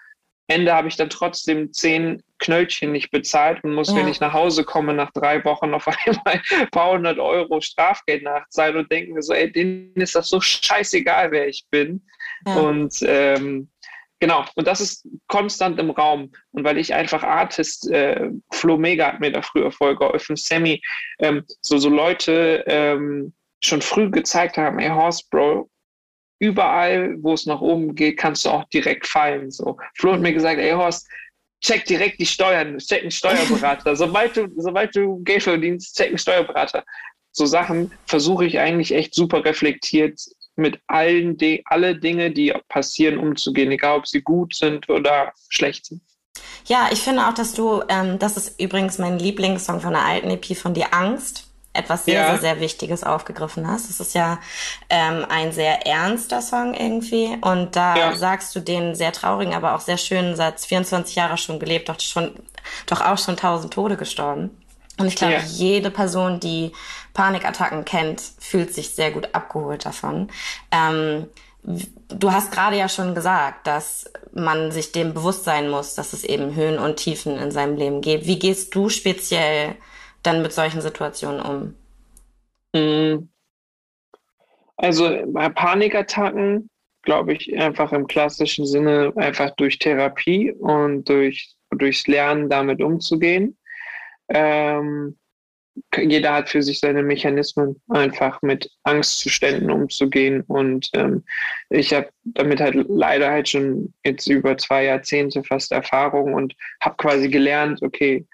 [0.47, 3.95] Ende habe ich dann trotzdem zehn Knöllchen nicht bezahlt und muss, ja.
[3.95, 8.23] wenn ich nach Hause komme, nach drei Wochen auf einmal ein paar hundert Euro Strafgeld
[8.23, 12.05] nachzahlen und denken so, ey, denen ist das so scheißegal, wer ich bin.
[12.45, 12.55] Ja.
[12.55, 13.69] Und ähm,
[14.23, 16.31] Genau, und das ist konstant im Raum.
[16.51, 20.81] Und weil ich einfach Artist, äh, Flo Mega hat mir da früher voll geholfen, Sammy,
[21.19, 25.69] ähm, so, so Leute ähm, schon früh gezeigt haben, ey Horst, Bro,
[26.43, 29.49] überall, wo es nach oben geht, kannst du auch direkt fallen.
[29.49, 29.77] So.
[29.95, 31.07] Flo hat mir gesagt, ey Horst,
[31.61, 33.95] check direkt die Steuern, check einen Steuerberater.
[34.03, 36.83] sobald du, sobald du Geld verdienst, check einen Steuerberater.
[37.31, 40.19] So Sachen versuche ich eigentlich echt super reflektiert
[40.55, 45.85] mit allen De alle Dinge, die passieren, umzugehen, egal ob sie gut sind oder schlecht
[45.85, 46.01] sind.
[46.65, 50.29] Ja, ich finde auch, dass du, ähm, das ist übrigens mein Lieblingssong von der alten
[50.29, 52.29] EP von dir, Angst, etwas sehr, ja.
[52.29, 53.89] sehr, sehr Wichtiges aufgegriffen hast.
[53.89, 54.39] Das ist ja
[54.89, 57.35] ähm, ein sehr ernster Song irgendwie.
[57.41, 58.15] Und da ja.
[58.15, 61.99] sagst du den sehr traurigen, aber auch sehr schönen Satz, 24 Jahre schon gelebt, doch
[61.99, 62.31] schon,
[62.85, 64.51] doch auch schon tausend Tode gestorben.
[64.99, 65.39] Und ich glaube, ja.
[65.39, 66.71] jede Person, die
[67.13, 70.29] Panikattacken kennt, fühlt sich sehr gut abgeholt davon.
[70.71, 71.27] Ähm,
[71.63, 76.23] du hast gerade ja schon gesagt, dass man sich dem bewusst sein muss, dass es
[76.23, 78.27] eben Höhen und Tiefen in seinem Leben gibt.
[78.27, 79.75] Wie gehst du speziell
[80.23, 81.75] dann mit solchen Situationen um?
[82.75, 83.29] Hm.
[84.77, 86.69] Also bei Panikattacken
[87.03, 93.57] glaube ich einfach im klassischen Sinne einfach durch Therapie und durch durchs Lernen damit umzugehen.
[94.29, 95.17] Ähm,
[95.97, 100.41] jeder hat für sich seine Mechanismen, einfach mit Angstzuständen umzugehen.
[100.41, 101.23] Und ähm,
[101.69, 106.95] ich habe damit halt leider halt schon jetzt über zwei Jahrzehnte fast Erfahrung und habe
[106.97, 108.25] quasi gelernt, okay,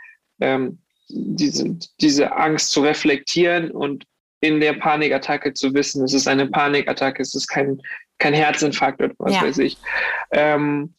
[0.42, 4.06] ähm, diese, diese Angst zu reflektieren und
[4.42, 7.82] in der Panikattacke zu wissen, es ist eine Panikattacke, es ist kein,
[8.20, 9.42] kein Herzinfarkt oder was ja.
[9.42, 9.78] weiß ich.
[10.32, 10.94] Ähm,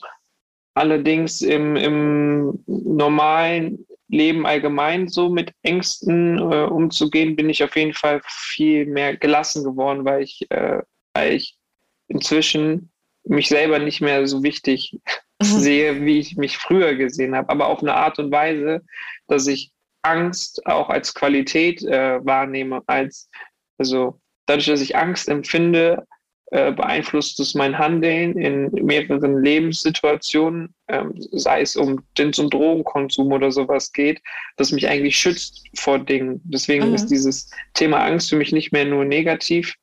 [0.75, 7.94] allerdings im, im normalen Leben allgemein so mit Ängsten äh, umzugehen, bin ich auf jeden
[7.94, 10.83] Fall viel mehr gelassen geworden, weil ich, äh,
[11.14, 11.57] weil ich
[12.09, 12.90] inzwischen
[13.25, 14.99] mich selber nicht mehr so wichtig
[15.40, 15.44] mhm.
[15.44, 18.83] sehe, wie ich mich früher gesehen habe, aber auf eine Art und Weise,
[19.29, 19.70] dass ich
[20.03, 23.29] Angst auch als Qualität äh, wahrnehme, als
[23.79, 26.07] also dadurch, dass ich Angst empfinde,
[26.53, 33.31] äh, beeinflusst es mein Handeln in mehreren Lebenssituationen, ähm, sei es um den zum Drogenkonsum
[33.31, 34.21] oder sowas geht,
[34.57, 36.41] das mich eigentlich schützt vor Dingen.
[36.45, 36.95] Deswegen mhm.
[36.97, 39.77] ist dieses Thema Angst für mich nicht mehr nur negativ,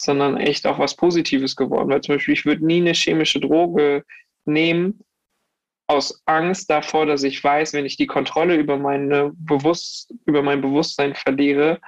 [0.00, 1.90] sondern echt auch was Positives geworden.
[1.90, 4.02] Weil zum Beispiel, ich würde nie eine chemische Droge
[4.46, 5.04] nehmen,
[5.86, 10.60] aus Angst davor, dass ich weiß, wenn ich die Kontrolle über meine Bewusst über mein
[10.60, 11.80] Bewusstsein verliere,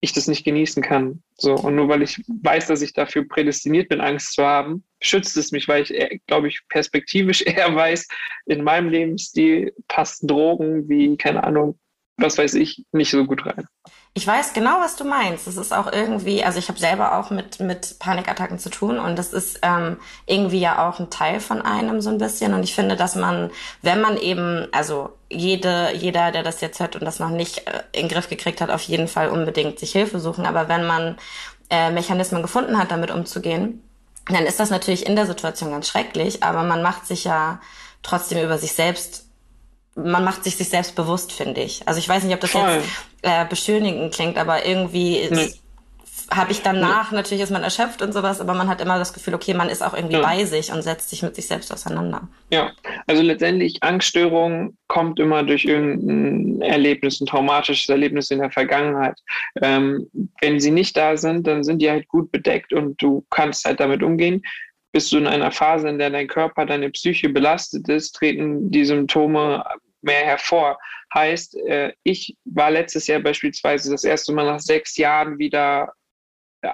[0.00, 1.22] ich das nicht genießen kann.
[1.36, 5.36] So, und nur weil ich weiß, dass ich dafür prädestiniert bin, Angst zu haben, schützt
[5.36, 8.06] es mich, weil ich, glaube ich, perspektivisch eher weiß,
[8.46, 11.78] in meinem Lebensstil passen Drogen wie, keine Ahnung,
[12.16, 13.66] was weiß ich, nicht so gut rein.
[14.14, 15.46] Ich weiß genau, was du meinst.
[15.46, 19.16] Es ist auch irgendwie, also ich habe selber auch mit, mit Panikattacken zu tun und
[19.18, 22.54] das ist ähm, irgendwie ja auch ein Teil von einem so ein bisschen.
[22.54, 23.50] Und ich finde, dass man,
[23.82, 27.82] wenn man eben, also jede, jeder, der das jetzt hört und das noch nicht äh,
[27.92, 30.46] in den Griff gekriegt hat, auf jeden Fall unbedingt sich Hilfe suchen.
[30.46, 31.18] Aber wenn man
[31.68, 33.82] äh, Mechanismen gefunden hat, damit umzugehen,
[34.28, 37.60] dann ist das natürlich in der Situation ganz schrecklich, aber man macht sich ja
[38.02, 39.25] trotzdem über sich selbst,
[39.96, 41.86] man macht sich sich selbst bewusst, finde ich.
[41.88, 42.62] Also ich weiß nicht, ob das Voll.
[42.70, 42.86] jetzt
[43.22, 45.50] äh, beschönigend klingt, aber irgendwie nee
[46.30, 47.16] habe ich danach, ja.
[47.16, 49.82] natürlich ist man erschöpft und sowas, aber man hat immer das Gefühl, okay, man ist
[49.82, 50.22] auch irgendwie ja.
[50.22, 52.28] bei sich und setzt sich mit sich selbst auseinander.
[52.50, 52.72] Ja,
[53.06, 59.18] also letztendlich Angststörung kommt immer durch irgendein Erlebnis, ein traumatisches Erlebnis in der Vergangenheit.
[59.62, 60.08] Ähm,
[60.40, 63.78] wenn sie nicht da sind, dann sind die halt gut bedeckt und du kannst halt
[63.78, 64.42] damit umgehen.
[64.92, 68.84] Bist du in einer Phase, in der dein Körper, deine Psyche belastet ist, treten die
[68.84, 69.64] Symptome
[70.06, 70.78] mehr hervor.
[71.14, 75.92] Heißt, äh, ich war letztes Jahr beispielsweise das erste Mal nach sechs Jahren wieder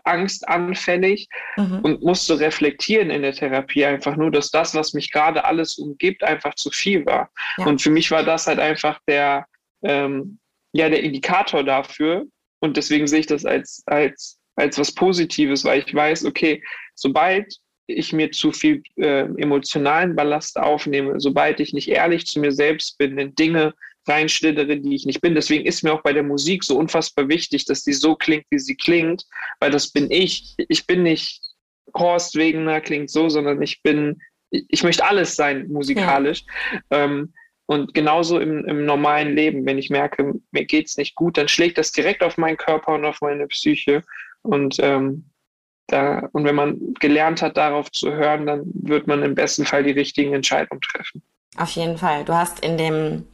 [0.04, 1.80] angstanfällig mhm.
[1.82, 6.22] und musste reflektieren in der Therapie einfach nur, dass das, was mich gerade alles umgibt,
[6.22, 7.30] einfach zu viel war.
[7.58, 7.66] Ja.
[7.66, 9.46] Und für mich war das halt einfach der,
[9.82, 10.38] ähm,
[10.72, 12.26] ja, der Indikator dafür.
[12.60, 16.62] Und deswegen sehe ich das als, als, als was Positives, weil ich weiß, okay,
[16.94, 17.52] sobald
[17.92, 22.98] ich mir zu viel äh, emotionalen Ballast aufnehme, sobald ich nicht ehrlich zu mir selbst
[22.98, 23.74] bin, in Dinge
[24.06, 25.34] reinschlittere, die ich nicht bin.
[25.34, 28.58] Deswegen ist mir auch bei der Musik so unfassbar wichtig, dass die so klingt, wie
[28.58, 29.24] sie klingt,
[29.60, 30.54] weil das bin ich.
[30.68, 31.40] Ich bin nicht
[31.94, 36.44] Horst Wegener klingt so, sondern ich bin, ich möchte alles sein musikalisch.
[36.90, 37.04] Ja.
[37.04, 37.32] Ähm,
[37.66, 41.48] und genauso im, im, normalen Leben, wenn ich merke, mir geht es nicht gut, dann
[41.48, 44.02] schlägt das direkt auf meinen Körper und auf meine Psyche.
[44.42, 45.24] Und ähm,
[45.92, 49.82] da, und wenn man gelernt hat, darauf zu hören, dann wird man im besten Fall
[49.84, 51.22] die richtigen Entscheidungen treffen.
[51.56, 52.24] Auf jeden Fall.
[52.24, 53.26] Du hast in dem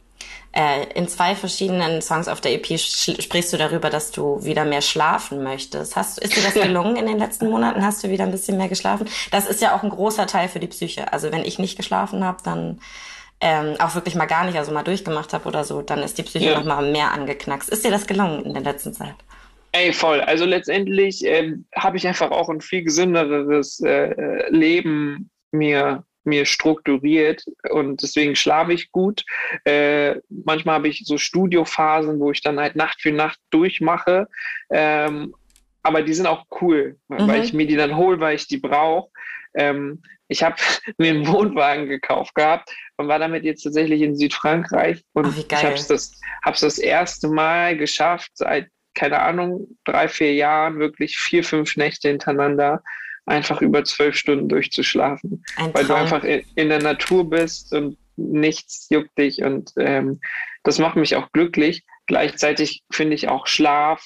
[0.51, 4.81] äh, in zwei verschiedenen Songs auf der EP sprichst du darüber, dass du wieder mehr
[4.81, 5.95] schlafen möchtest.
[5.95, 7.85] Hast, ist dir das gelungen in den letzten Monaten?
[7.85, 9.07] Hast du wieder ein bisschen mehr geschlafen?
[9.31, 11.13] Das ist ja auch ein großer Teil für die Psyche.
[11.13, 12.81] Also wenn ich nicht geschlafen habe, dann
[13.41, 16.23] ähm, auch wirklich mal gar nicht, also mal durchgemacht habe oder so, dann ist die
[16.23, 16.57] Psyche ja.
[16.57, 17.69] noch mal mehr angeknackst.
[17.69, 19.15] Ist dir das gelungen in der letzten Zeit?
[19.71, 20.21] Ey, voll.
[20.21, 27.43] Also letztendlich äh, habe ich einfach auch ein viel gesünderes äh, Leben mir mir strukturiert
[27.71, 29.25] und deswegen schlafe ich gut.
[29.65, 34.27] Äh, manchmal habe ich so Studiophasen, wo ich dann halt Nacht für Nacht durchmache.
[34.69, 35.33] Ähm,
[35.81, 37.27] aber die sind auch cool, mhm.
[37.27, 39.09] weil ich mir die dann hole, weil ich die brauche.
[39.55, 40.55] Ähm, ich habe
[40.97, 45.63] mir einen Wohnwagen gekauft gehabt und war damit jetzt tatsächlich in Südfrankreich und oh, ich
[45.63, 51.17] habe es das, hab's das erste Mal geschafft, seit, keine Ahnung, drei, vier Jahren, wirklich
[51.17, 52.83] vier, fünf Nächte hintereinander
[53.29, 58.87] einfach über zwölf Stunden durchzuschlafen, weil du einfach in, in, der Natur bist und nichts
[58.89, 60.19] juckt dich und ähm,
[60.63, 61.83] das macht mich auch glücklich.
[62.07, 64.03] Gleichzeitig finde ich auch Schlaf.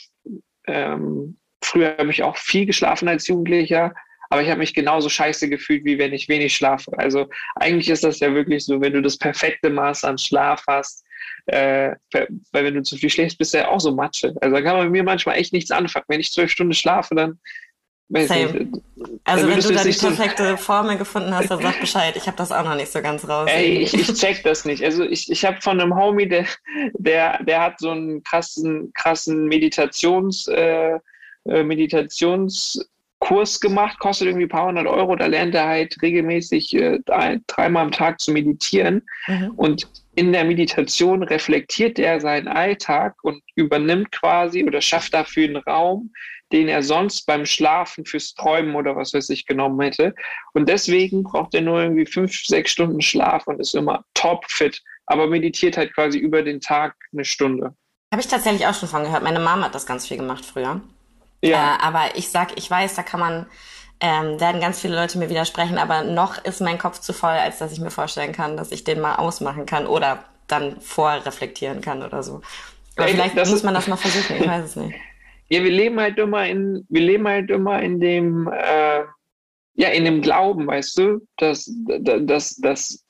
[0.67, 3.93] Ähm, früher habe ich auch viel geschlafen als Jugendlicher,
[4.29, 6.91] aber ich habe mich genauso scheiße gefühlt, wie wenn ich wenig schlafe.
[6.97, 11.05] Also eigentlich ist das ja wirklich so, wenn du das perfekte Maß an Schlaf hast,
[11.45, 14.33] äh, weil wenn du zu viel schläfst, bist du ja auch so Matsche.
[14.41, 16.05] Also da kann man mit mir manchmal echt nichts anfangen.
[16.07, 17.39] Wenn ich zwölf Stunden schlafe, dann
[18.09, 18.71] Same.
[19.23, 22.15] Also wenn du da die perfekte Formel gefunden hast, dann sag Bescheid.
[22.15, 23.49] Ich habe das auch noch nicht so ganz raus.
[23.51, 24.83] Ey, ich, ich check das nicht.
[24.83, 26.45] Also ich, ich habe von einem Homie, der,
[26.93, 30.99] der, der hat so einen krassen, krassen Meditations, äh,
[31.45, 31.63] äh
[33.23, 35.15] Meditationskurs gemacht, kostet irgendwie ein paar hundert Euro.
[35.15, 36.99] Da lernt er halt regelmäßig äh,
[37.47, 39.03] dreimal am Tag zu meditieren.
[39.27, 39.51] Mhm.
[39.55, 45.57] Und in der Meditation reflektiert er seinen Alltag und übernimmt quasi oder schafft dafür einen
[45.57, 46.11] Raum,
[46.51, 50.13] den er sonst beim Schlafen fürs Träumen oder was weiß ich genommen hätte.
[50.53, 55.27] Und deswegen braucht er nur irgendwie fünf, sechs Stunden Schlaf und ist immer topfit, aber
[55.27, 57.73] meditiert halt quasi über den Tag eine Stunde.
[58.13, 59.23] Habe ich tatsächlich auch schon von gehört.
[59.23, 60.79] Meine Mama hat das ganz viel gemacht früher.
[61.43, 61.75] Ja.
[61.75, 63.45] Äh, aber ich sag, ich weiß, da kann man,
[63.99, 67.59] ähm, werden ganz viele Leute mir widersprechen, aber noch ist mein Kopf zu voll, als
[67.59, 72.03] dass ich mir vorstellen kann, dass ich den mal ausmachen kann oder dann vorreflektieren kann
[72.03, 72.41] oder so.
[72.95, 74.95] Aber Ey, vielleicht muss man das mal versuchen, ich weiß es nicht.
[75.49, 79.03] Ja, wir leben halt immer in, wir leben halt immer in dem, äh,
[79.75, 83.05] ja, in dem Glauben, weißt du, dass, dass, dass,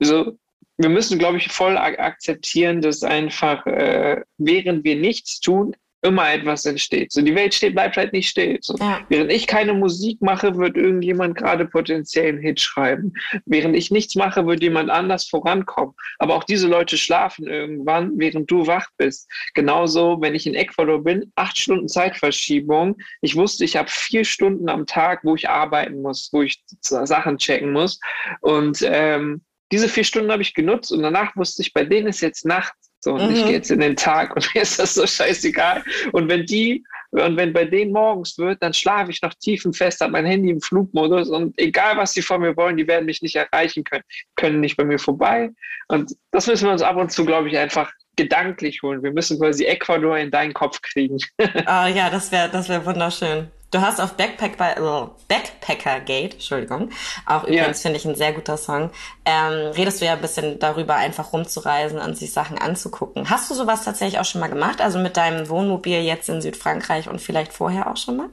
[0.00, 0.36] so,
[0.76, 5.74] wir müssen, glaube ich, voll akzeptieren, dass einfach, äh, während wir nichts tun,
[6.04, 7.12] immer etwas entsteht.
[7.12, 8.58] So, die Welt steht, bleibt halt nicht still.
[8.60, 9.00] So, ja.
[9.08, 13.14] Während ich keine Musik mache, wird irgendjemand gerade potenziell einen Hit schreiben.
[13.46, 15.94] Während ich nichts mache, wird jemand anders vorankommen.
[16.18, 19.30] Aber auch diese Leute schlafen irgendwann, während du wach bist.
[19.54, 22.96] Genauso, wenn ich in Ecuador bin, acht Stunden Zeitverschiebung.
[23.22, 27.38] Ich wusste, ich habe vier Stunden am Tag, wo ich arbeiten muss, wo ich Sachen
[27.38, 27.98] checken muss.
[28.42, 29.42] Und ähm,
[29.72, 32.74] diese vier Stunden habe ich genutzt und danach wusste ich, bei denen ist jetzt Nacht.
[33.04, 33.34] So, und mhm.
[33.34, 35.84] ich gehe jetzt in den Tag und mir ist das so scheißegal.
[36.12, 40.12] Und wenn die, und wenn bei denen morgens wird, dann schlafe ich noch tiefenfest, habe
[40.12, 43.36] mein Handy im Flugmodus und egal was sie von mir wollen, die werden mich nicht
[43.36, 44.04] erreichen können,
[44.36, 45.50] können nicht bei mir vorbei.
[45.88, 49.02] Und das müssen wir uns ab und zu, glaube ich, einfach gedanklich holen.
[49.02, 51.18] Wir müssen quasi Ecuador in deinen Kopf kriegen.
[51.66, 53.48] ah, ja, das wäre das wär wunderschön.
[53.74, 56.90] Du hast auf Backpack bei, oh, Backpacker Gate, Entschuldigung,
[57.26, 57.88] auch übrigens ja.
[57.88, 58.90] finde ich ein sehr guter Song,
[59.24, 63.28] ähm, redest du ja ein bisschen darüber, einfach rumzureisen und sich Sachen anzugucken.
[63.28, 64.80] Hast du sowas tatsächlich auch schon mal gemacht?
[64.80, 68.28] Also mit deinem Wohnmobil jetzt in Südfrankreich und vielleicht vorher auch schon mal?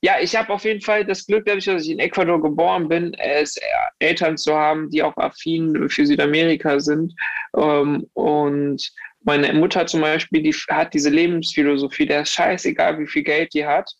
[0.00, 3.14] Ja, ich habe auf jeden Fall das Glück, dadurch, dass ich in Ecuador geboren bin,
[3.14, 3.58] es
[3.98, 7.14] Eltern zu haben, die auch affin für Südamerika sind.
[7.56, 8.92] Ähm, und
[9.24, 13.66] meine Mutter zum Beispiel, die hat diese Lebensphilosophie, der ist scheißegal, wie viel Geld die
[13.66, 13.90] hat.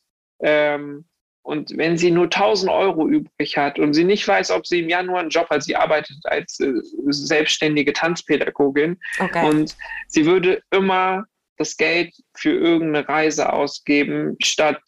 [0.41, 1.05] Ähm,
[1.43, 4.89] und wenn sie nur 1000 Euro übrig hat und sie nicht weiß, ob sie im
[4.89, 6.73] Januar einen Job hat, sie arbeitet als äh,
[7.09, 9.47] selbstständige Tanzpädagogin okay.
[9.47, 9.77] und
[10.09, 11.25] sie würde immer
[11.59, 14.81] das Geld für irgendeine Reise ausgeben, statt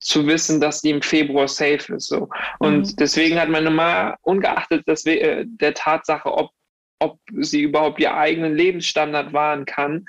[0.00, 2.08] zu wissen, dass sie im Februar safe ist.
[2.08, 2.28] So.
[2.58, 2.96] Und mhm.
[2.96, 6.50] deswegen hat meine Mama, ungeachtet dass wir, äh, der Tatsache, ob,
[6.98, 10.04] ob sie überhaupt ihr eigenen Lebensstandard wahren kann,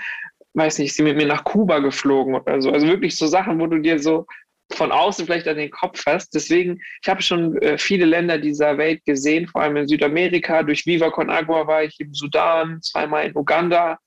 [0.56, 2.72] weiß nicht, sie mit mir nach Kuba geflogen oder so.
[2.72, 4.26] Also wirklich so Sachen, wo du dir so
[4.76, 6.34] von außen vielleicht an den Kopf hast.
[6.34, 10.64] Deswegen, ich habe schon äh, viele Länder dieser Welt gesehen, vor allem in Südamerika.
[10.64, 13.98] Durch Viva Con Agua war ich im Sudan, zweimal in Uganda,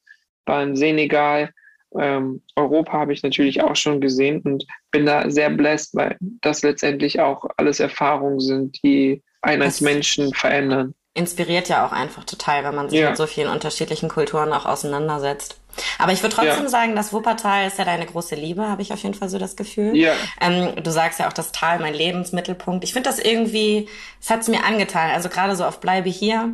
[0.44, 1.50] war in Senegal.
[1.98, 6.62] Ähm, Europa habe ich natürlich auch schon gesehen und bin da sehr blessed, weil das
[6.62, 10.94] letztendlich auch alles Erfahrungen sind, die einen als Menschen verändern.
[11.14, 13.08] Inspiriert ja auch einfach total, wenn man sich ja.
[13.08, 15.58] mit so vielen unterschiedlichen Kulturen auch auseinandersetzt.
[15.98, 16.68] Aber ich würde trotzdem ja.
[16.68, 19.56] sagen, das Wuppertal ist ja deine große Liebe, habe ich auf jeden Fall so das
[19.56, 19.96] Gefühl.
[19.96, 20.12] Ja.
[20.40, 22.84] Ähm, du sagst ja auch das Tal, mein Lebensmittelpunkt.
[22.84, 23.88] Ich finde das irgendwie,
[24.20, 25.10] es hat es mir angetan.
[25.10, 26.50] Also gerade so auf Bleibe hier.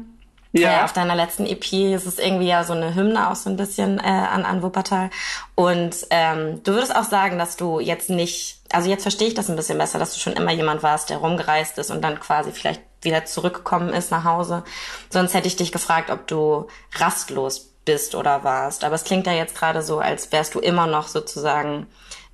[0.53, 0.81] Ja.
[0.81, 3.57] Äh, auf deiner letzten EP ist es irgendwie ja so eine Hymne auch so ein
[3.57, 5.11] bisschen äh, an, an Wuppertal.
[5.55, 9.49] Und ähm, du würdest auch sagen, dass du jetzt nicht, also jetzt verstehe ich das
[9.49, 12.53] ein bisschen besser, dass du schon immer jemand warst, der rumgereist ist und dann quasi
[12.53, 14.62] vielleicht wieder zurückgekommen ist nach Hause.
[15.11, 18.85] Sonst hätte ich dich gefragt, ob du rastlos bist oder warst.
[18.85, 21.87] Aber es klingt ja jetzt gerade so, als wärst du immer noch sozusagen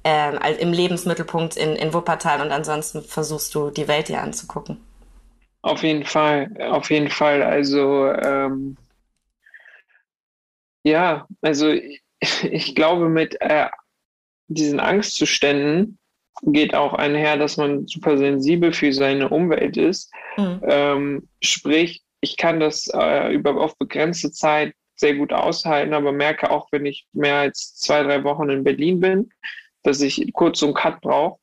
[0.04, 4.80] ähm, im Lebensmittelpunkt in, in Wuppertal und ansonsten versuchst du die Welt dir anzugucken.
[5.62, 7.42] Auf jeden Fall, auf jeden Fall.
[7.42, 8.76] Also ähm,
[10.84, 12.02] ja, also ich,
[12.42, 13.66] ich glaube mit äh,
[14.48, 15.98] diesen Angstzuständen
[16.42, 20.12] geht auch einher, dass man super sensibel für seine Umwelt ist.
[20.36, 20.60] Mhm.
[20.62, 26.50] Ähm, sprich, ich kann das äh, über auf begrenzte Zeit sehr gut aushalten, aber merke
[26.50, 29.30] auch, wenn ich mehr als zwei, drei Wochen in Berlin bin,
[29.82, 31.38] dass ich kurz so einen Cut brauche,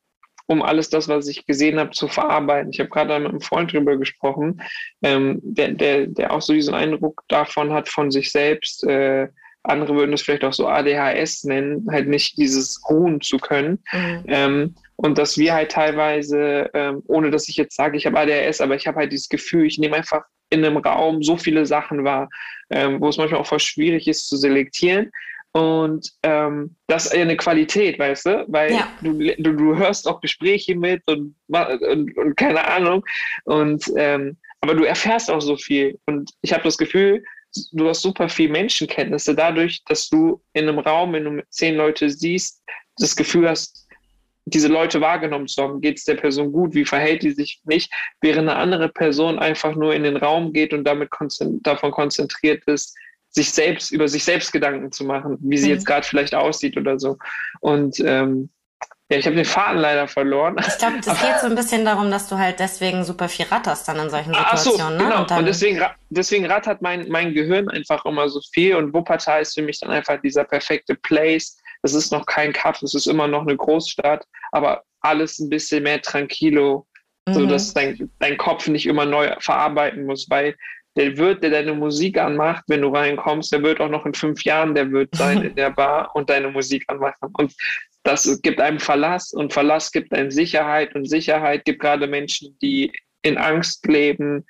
[0.46, 2.70] um alles das, was ich gesehen habe, zu verarbeiten.
[2.70, 4.62] Ich habe gerade mit einem Freund drüber gesprochen,
[5.02, 9.28] ähm, der, der, der auch so diesen Eindruck davon hat von sich selbst, äh,
[9.68, 13.82] andere würden es vielleicht auch so ADHS nennen, halt nicht dieses ruhen zu können.
[13.92, 14.24] Mhm.
[14.28, 18.60] Ähm, und dass wir halt teilweise, ähm, ohne dass ich jetzt sage, ich habe ADHS,
[18.60, 22.04] aber ich habe halt dieses Gefühl, ich nehme einfach in einem Raum so viele Sachen
[22.04, 22.28] wahr,
[22.70, 25.10] ähm, wo es manchmal auch voll schwierig ist zu selektieren.
[25.52, 28.44] Und ähm, das ist eine Qualität, weißt du?
[28.48, 28.88] Weil ja.
[29.00, 33.04] du, du, du, hörst auch Gespräche mit und, und, und keine Ahnung.
[33.44, 35.98] Und ähm, aber du erfährst auch so viel.
[36.06, 37.24] Und ich habe das Gefühl,
[37.72, 42.10] du hast super viel Menschenkenntnisse dadurch, dass du in einem Raum, wenn du zehn Leute
[42.10, 42.62] siehst,
[42.98, 43.85] das Gefühl hast,
[44.46, 45.80] diese Leute wahrgenommen zu haben.
[45.80, 46.74] Geht es der Person gut?
[46.74, 47.92] Wie verhält die sich nicht?
[48.20, 52.64] Während eine andere Person einfach nur in den Raum geht und damit konzentri davon konzentriert
[52.66, 52.96] ist,
[53.28, 55.74] sich selbst über sich selbst Gedanken zu machen, wie sie mhm.
[55.74, 57.18] jetzt gerade vielleicht aussieht oder so.
[57.60, 58.48] Und ähm,
[59.08, 60.56] ja, ich habe den Faden leider verloren.
[60.58, 63.86] Ich glaube, das geht so ein bisschen darum, dass du halt deswegen super viel ratterst
[63.86, 64.80] dann in solchen Situationen.
[64.80, 65.08] Ach so, genau.
[65.08, 65.16] Ne?
[65.20, 69.54] Und, und, deswegen, deswegen rattert mein, mein Gehirn einfach immer so viel und Wuppertal ist
[69.54, 71.56] für mich dann einfach dieser perfekte Place,
[71.86, 75.84] es ist noch kein Kaff, es ist immer noch eine Großstadt, aber alles ein bisschen
[75.84, 76.86] mehr tranquilo,
[77.26, 77.34] mhm.
[77.34, 80.54] so dass dein, dein Kopf nicht immer neu verarbeiten muss, weil
[80.96, 84.44] der Wirt, der deine Musik anmacht, wenn du reinkommst, der wird auch noch in fünf
[84.44, 87.30] Jahren der Wirt sein in der Bar und deine Musik anmachen.
[87.34, 87.54] Und
[88.02, 92.92] das gibt einem Verlass und Verlass gibt einem Sicherheit und Sicherheit gibt gerade Menschen, die
[93.22, 94.46] in Angst leben,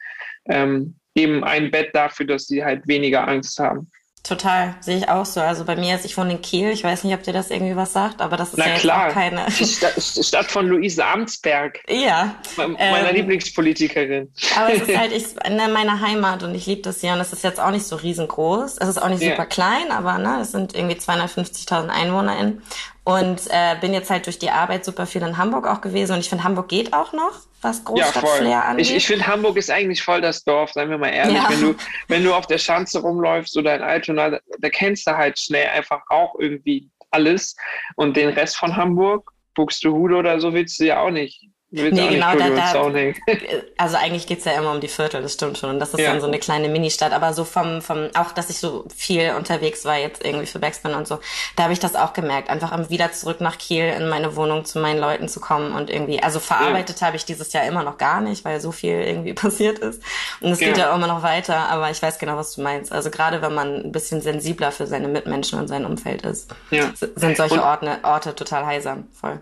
[0.48, 3.90] ähm, eben ein Bett dafür, dass sie halt weniger Angst haben.
[4.26, 5.40] Total, sehe ich auch so.
[5.40, 7.76] Also bei mir ist, ich wohne in Kiel, ich weiß nicht, ob dir das irgendwie
[7.76, 9.08] was sagt, aber das ist Na ja klar.
[9.08, 9.46] auch keine.
[9.56, 9.94] Die Stadt,
[10.26, 11.78] Stadt von Luise Amtsberg.
[11.88, 12.34] Ja.
[12.56, 14.32] Meiner ähm, Lieblingspolitikerin.
[14.56, 17.32] Aber es ist halt ich, in meiner Heimat und ich liebe das hier und es
[17.32, 18.78] ist jetzt auch nicht so riesengroß.
[18.78, 19.46] Es ist auch nicht super ja.
[19.46, 22.62] klein, aber ne, es sind irgendwie 250.000 EinwohnerInnen.
[23.06, 26.18] Und äh, bin jetzt halt durch die Arbeit super viel in Hamburg auch gewesen und
[26.18, 28.86] ich finde, Hamburg geht auch noch, was Großstadtflair ja, angeht.
[28.86, 31.36] Ich, ich finde, Hamburg ist eigentlich voll das Dorf, seien wir mal ehrlich.
[31.36, 31.48] Ja.
[31.48, 31.76] Wenn, du,
[32.08, 35.68] wenn du auf der Schanze rumläufst oder in Altona, da, da kennst du halt schnell
[35.68, 37.54] einfach auch irgendwie alles.
[37.94, 42.36] Und den Rest von Hamburg, Buxtehude oder so, willst du ja auch nicht Nee, genau,
[42.36, 42.72] da, da,
[43.76, 45.70] also eigentlich geht's ja immer um die Viertel, das stimmt schon.
[45.70, 46.12] Und das ist ja.
[46.12, 47.12] dann so eine kleine Ministadt.
[47.12, 50.94] Aber so vom, vom, auch dass ich so viel unterwegs war jetzt irgendwie für Backspin
[50.94, 51.18] und so,
[51.56, 52.50] da habe ich das auch gemerkt.
[52.50, 56.22] Einfach wieder zurück nach Kiel in meine Wohnung zu meinen Leuten zu kommen und irgendwie,
[56.22, 57.08] also verarbeitet ja.
[57.08, 60.00] habe ich dieses Jahr immer noch gar nicht, weil so viel irgendwie passiert ist.
[60.40, 60.68] Und es ja.
[60.68, 62.92] geht ja auch immer noch weiter, aber ich weiß genau, was du meinst.
[62.92, 66.92] Also gerade wenn man ein bisschen sensibler für seine Mitmenschen und sein Umfeld ist, ja.
[66.94, 69.40] sind solche Orte, Orte total heilsam, voll.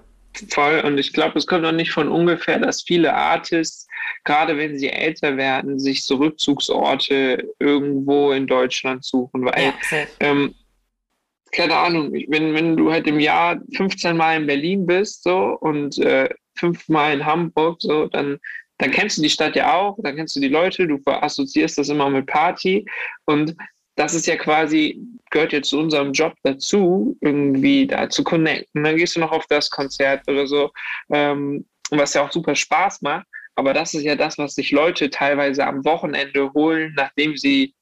[0.51, 0.81] Voll.
[0.81, 3.87] Und ich glaube, es kommt auch nicht von ungefähr, dass viele Artists,
[4.25, 9.45] gerade wenn sie älter werden, sich so Rückzugsorte irgendwo in Deutschland suchen.
[9.45, 10.55] Weil, ja, ähm,
[11.53, 15.99] keine Ahnung, wenn, wenn du halt im Jahr 15 Mal in Berlin bist so und
[15.99, 18.39] äh, fünfmal in Hamburg, so, dann,
[18.79, 21.89] dann kennst du die Stadt ja auch, dann kennst du die Leute, du assoziierst das
[21.89, 22.85] immer mit Party.
[23.25, 23.55] Und
[23.95, 25.01] das ist ja quasi,
[25.35, 28.85] gehört ja zu unserem Job dazu, irgendwie da zu connecten.
[28.85, 30.71] Dann gehst du noch auf das Konzert oder so,
[31.13, 33.27] ähm, was ja auch super Spaß macht.
[33.57, 37.75] Aber das ist ja das, was sich Leute teilweise am Wochenende holen, nachdem sie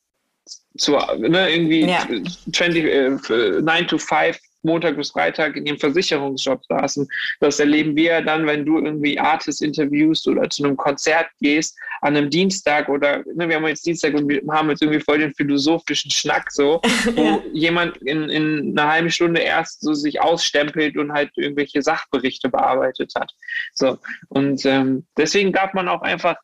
[0.76, 2.06] zu, ne, irgendwie ja.
[2.52, 7.06] 20, äh, 9 to 5 Montag bis Freitag in ihrem Versicherungsjob saßen.
[7.40, 12.16] Das erleben wir dann, wenn du irgendwie Artists interviewst oder zu einem Konzert gehst an
[12.16, 15.34] einem Dienstag oder ne, wir haben jetzt Dienstag und wir haben jetzt irgendwie voll den
[15.34, 16.80] philosophischen Schnack so,
[17.14, 17.42] wo ja.
[17.52, 23.12] jemand in, in einer halben Stunde erst so sich ausstempelt und halt irgendwelche Sachberichte bearbeitet
[23.14, 23.32] hat.
[23.74, 23.98] So
[24.28, 26.36] und ähm, deswegen darf man auch einfach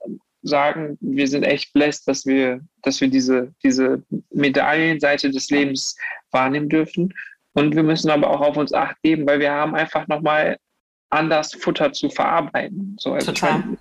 [0.43, 5.97] sagen, wir sind echt blessed, dass wir, dass wir diese, diese Medaillenseite des Lebens
[6.31, 7.13] wahrnehmen dürfen.
[7.55, 10.57] Und wir müssen aber auch auf uns acht geben, weil wir haben einfach nochmal
[11.11, 12.97] anders Futter zu verarbeiten.
[13.01, 13.59] So, also Total.
[13.59, 13.79] Ich meine,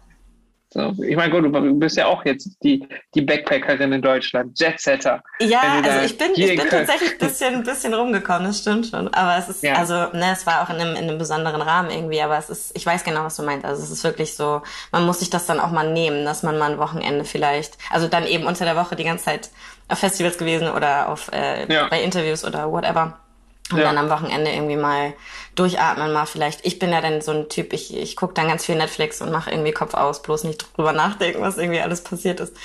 [0.70, 5.24] so, ich mein, gut, du bist ja auch jetzt die, die Backpackerin in Deutschland, Jetsetter.
[5.39, 9.07] Ja, also ich bin, ich bin tatsächlich ein bisschen, ein bisschen rumgekommen, das stimmt schon.
[9.13, 9.76] Aber es ist, ja.
[9.76, 12.76] also, ne, es war auch in einem, in einem besonderen Rahmen irgendwie, aber es ist,
[12.76, 13.65] ich weiß genau, was du meinst.
[13.65, 14.61] Also es ist wirklich so,
[14.91, 18.09] man muss sich das dann auch mal nehmen, dass man mal ein Wochenende vielleicht, also
[18.09, 19.49] dann eben unter der Woche die ganze Zeit
[19.88, 21.88] auf Festivals gewesen oder auf, äh, ja.
[21.88, 23.20] bei Interviews oder whatever
[23.72, 23.84] und ja.
[23.84, 25.13] dann am Wochenende irgendwie mal
[25.55, 26.65] durchatmen, mal vielleicht.
[26.65, 29.32] Ich bin ja dann so ein Typ, ich, ich gucke dann ganz viel Netflix und
[29.32, 32.55] mache irgendwie Kopf aus, bloß nicht drüber nachdenken, was irgendwie alles passiert ist.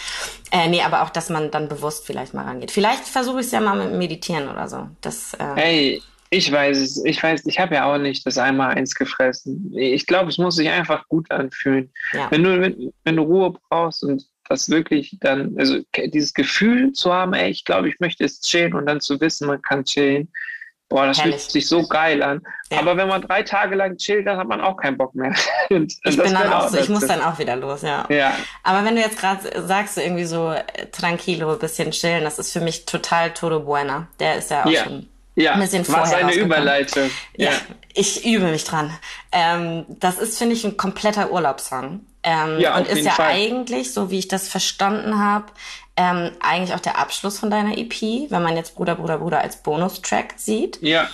[0.50, 2.70] Äh, nee, aber auch, dass man dann bewusst vielleicht mal rangeht.
[2.70, 4.88] Vielleicht versuche ich es ja mal mit Meditieren oder so.
[5.00, 8.74] Das, äh, hey, ich weiß es, ich weiß, ich habe ja auch nicht das einmal
[8.74, 9.72] eins gefressen.
[9.76, 11.92] Ich glaube, es muss sich einfach gut anfühlen.
[12.12, 12.30] Ja.
[12.30, 17.12] Wenn, du, wenn, wenn du Ruhe brauchst und das wirklich dann, also dieses Gefühl zu
[17.12, 20.28] haben, ey, ich glaube, ich möchte jetzt chillen und dann zu wissen, man kann chillen
[20.92, 21.36] Boah, das Herrlich.
[21.36, 22.42] fühlt sich so geil an.
[22.70, 22.80] Ja.
[22.80, 25.34] Aber wenn man drei Tage lang chillt, dann hat man auch keinen Bock mehr.
[25.70, 28.04] Und ich bin dann auch so, ich muss dann auch wieder los, ja.
[28.10, 28.36] ja.
[28.62, 32.52] Aber wenn du jetzt gerade sagst, so irgendwie so äh, tranquilo, bisschen chillen, das ist
[32.52, 34.06] für mich total todo buena.
[34.20, 34.84] Der ist ja auch ja.
[34.84, 37.10] schon ja, ein bisschen vorher was eine Überleitung.
[37.38, 37.52] Ja.
[37.52, 37.56] ja.
[37.94, 38.92] ich übe mich dran.
[39.32, 42.04] Ähm, das ist, finde ich, ein kompletter Urlaubssong.
[42.22, 43.32] Ähm, ja, und ist ja Fall.
[43.32, 45.46] eigentlich, so wie ich das verstanden habe,
[45.96, 49.62] ähm, eigentlich auch der Abschluss von deiner EP, wenn man jetzt Bruder, Bruder, Bruder als
[49.62, 50.80] Bonustrack sieht.
[50.80, 51.08] Ja.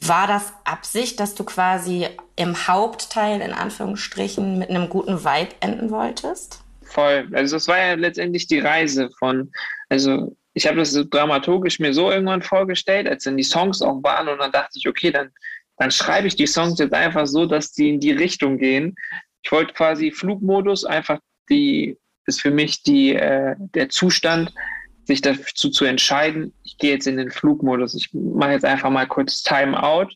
[0.00, 5.90] War das Absicht, dass du quasi im Hauptteil in Anführungsstrichen mit einem guten Vibe enden
[5.90, 6.62] wolltest?
[6.82, 7.28] Voll.
[7.32, 9.50] Also das war ja letztendlich die Reise von,
[9.88, 14.02] also ich habe das so dramaturgisch mir so irgendwann vorgestellt, als dann die Songs auch
[14.02, 15.30] waren und dann dachte ich, okay, dann,
[15.76, 18.94] dann schreibe ich die Songs jetzt einfach so, dass die in die Richtung gehen.
[19.42, 21.18] Ich wollte quasi Flugmodus einfach
[21.50, 24.52] die ist für mich die, äh, der Zustand,
[25.06, 29.06] sich dazu zu entscheiden, ich gehe jetzt in den Flugmodus, ich mache jetzt einfach mal
[29.06, 30.08] kurz Timeout.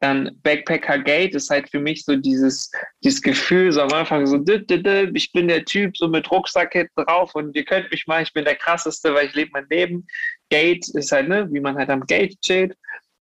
[0.00, 2.70] Dann Backpacker Gate ist halt für mich so dieses,
[3.02, 7.56] dieses Gefühl, so am Anfang so, ich bin der Typ so mit Rucksack drauf und
[7.56, 10.06] ihr könnt mich mal, ich bin der krasseste, weil ich lebe mein Leben.
[10.50, 12.76] Gate ist halt, ne, wie man halt am Gate chillt.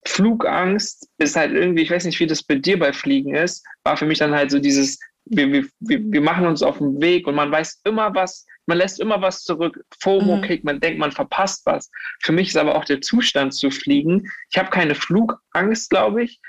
[0.05, 3.95] Flugangst ist halt irgendwie, ich weiß nicht, wie das bei dir bei Fliegen ist, war
[3.95, 7.35] für mich dann halt so dieses, wir, wir, wir machen uns auf den Weg und
[7.35, 9.83] man weiß immer was, man lässt immer was zurück.
[9.99, 10.41] FOMO mhm.
[10.41, 11.89] kriegt, man denkt, man verpasst was.
[12.21, 14.29] Für mich ist aber auch der Zustand zu fliegen.
[14.49, 16.39] Ich habe keine Flugangst, glaube ich,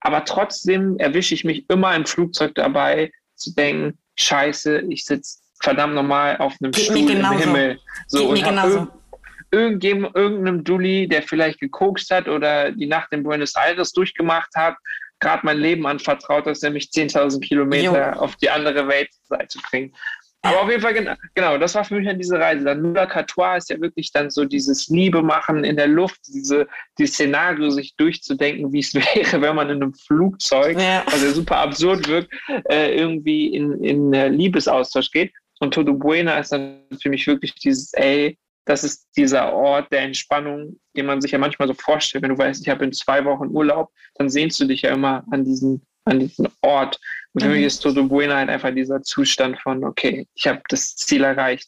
[0.00, 5.94] aber trotzdem erwische ich mich immer im Flugzeug dabei, zu denken, scheiße, ich sitze verdammt
[5.94, 7.78] normal auf einem Geht Stuhl im Himmel.
[8.06, 13.54] So, Geht und mir irgendeinem Dulli, der vielleicht gekokst hat oder die Nacht in Buenos
[13.56, 14.76] Aires durchgemacht hat,
[15.20, 18.20] gerade mein Leben anvertraut, dass er mich 10.000 Kilometer jo.
[18.20, 19.94] auf die andere Weltseite bringt.
[20.42, 22.64] Aber auf jeden Fall, genau, genau, das war für mich dann diese Reise.
[22.64, 27.14] Dann Catois ist ja wirklich dann so dieses Liebe machen in der Luft, diese, dieses
[27.14, 31.02] Szenario sich durchzudenken, wie es wäre, wenn man in einem Flugzeug, ja.
[31.06, 32.32] was ja super absurd wirkt,
[32.70, 35.32] äh, irgendwie in, in Liebesaustausch geht.
[35.58, 38.38] Und Todo Buena ist dann für mich wirklich dieses, ey,
[38.68, 42.22] das ist dieser Ort der Entspannung, den man sich ja manchmal so vorstellt.
[42.22, 45.24] Wenn du weißt, ich habe in zwei Wochen Urlaub, dann sehnst du dich ja immer
[45.30, 47.00] an diesen, an diesen Ort.
[47.32, 47.54] Und für mhm.
[47.54, 51.66] mich ist Toto Buena halt einfach dieser Zustand von, okay, ich habe das Ziel erreicht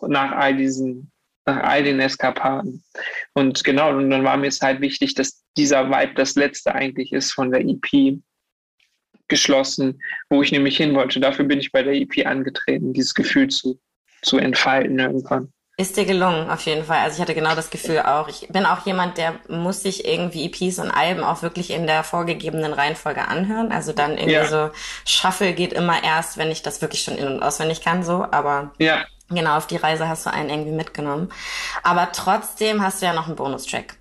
[0.00, 1.12] nach all diesen,
[1.44, 2.82] nach all den Eskapaden.
[3.34, 7.12] Und genau, und dann war mir es halt wichtig, dass dieser Vibe das letzte eigentlich
[7.12, 8.18] ist von der EP
[9.28, 11.20] geschlossen, wo ich nämlich hin wollte.
[11.20, 13.78] Dafür bin ich bei der EP angetreten, dieses Gefühl zu,
[14.22, 15.52] zu entfalten irgendwann.
[15.80, 16.98] Ist dir gelungen, auf jeden Fall.
[16.98, 18.28] Also ich hatte genau das Gefühl auch.
[18.28, 22.04] Ich bin auch jemand, der muss sich irgendwie EPs und Alben auch wirklich in der
[22.04, 23.72] vorgegebenen Reihenfolge anhören.
[23.72, 24.44] Also dann irgendwie ja.
[24.46, 24.70] so,
[25.06, 28.26] Shuffle geht immer erst, wenn ich das wirklich schon in- und auswendig kann, so.
[28.30, 29.06] Aber ja.
[29.30, 31.32] genau, auf die Reise hast du einen irgendwie mitgenommen.
[31.82, 33.96] Aber trotzdem hast du ja noch einen Bonustrack.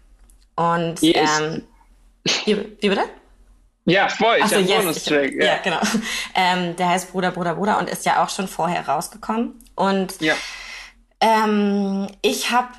[0.58, 1.40] Und yes.
[1.40, 1.64] ähm,
[2.44, 3.06] wie, wie bitte?
[3.86, 5.32] Ja, voll, ich so, yes, Bonustrack.
[5.32, 5.46] Ja.
[5.46, 5.80] ja, genau.
[6.36, 9.64] Ähm, der heißt Bruder, Bruder, Bruder und ist ja auch schon vorher rausgekommen.
[9.76, 10.36] Und ja
[11.22, 12.70] ähm, ich habe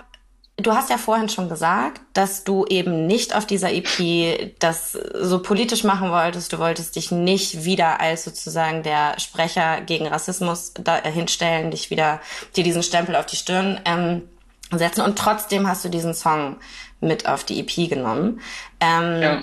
[0.62, 5.40] Du hast ja vorhin schon gesagt, dass du eben nicht auf dieser EP das so
[5.40, 6.52] politisch machen wolltest.
[6.52, 12.20] Du wolltest dich nicht wieder als sozusagen der Sprecher gegen Rassismus da hinstellen, dich wieder
[12.56, 14.28] dir diesen Stempel auf die Stirn ähm,
[14.70, 15.02] setzen.
[15.02, 16.56] Und trotzdem hast du diesen Song
[17.00, 18.40] mit auf die EP genommen.
[18.80, 19.42] Ähm, ja.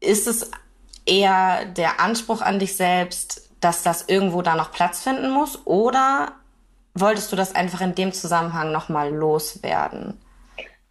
[0.00, 0.50] Ist es
[1.04, 5.66] eher der Anspruch an dich selbst, dass das irgendwo da noch Platz finden muss?
[5.66, 6.32] Oder
[7.00, 10.14] wolltest du das einfach in dem Zusammenhang nochmal loswerden?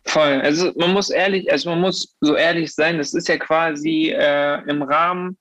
[0.05, 0.41] Voll.
[0.41, 4.61] Also man muss ehrlich, also man muss so ehrlich sein, das ist ja quasi äh,
[4.69, 5.37] im Rahmen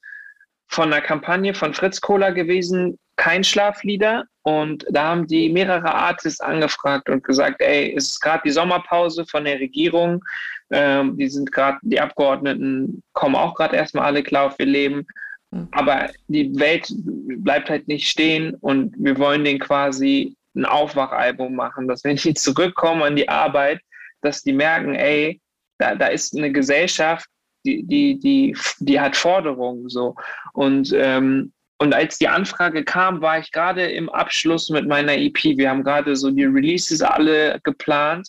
[0.68, 4.24] von einer Kampagne von Fritz Kohler gewesen, kein Schlaflieder.
[4.42, 9.24] Und da haben die mehrere Artists angefragt und gesagt, ey, es ist gerade die Sommerpause
[9.26, 10.22] von der Regierung.
[10.70, 15.06] Ähm, die sind gerade, die Abgeordneten kommen auch gerade erstmal alle klar auf ihr Leben.
[15.52, 15.68] Hm.
[15.72, 21.86] Aber die Welt bleibt halt nicht stehen und wir wollen den quasi ein Aufwachalbum machen,
[21.86, 23.80] dass wenn die zurückkommen an die Arbeit,
[24.22, 25.40] dass die merken, ey,
[25.78, 27.28] da, da ist eine Gesellschaft,
[27.64, 30.14] die, die, die, die hat Forderungen so.
[30.52, 35.42] Und, ähm, und als die Anfrage kam, war ich gerade im Abschluss mit meiner EP.
[35.44, 38.28] Wir haben gerade so die Releases alle geplant.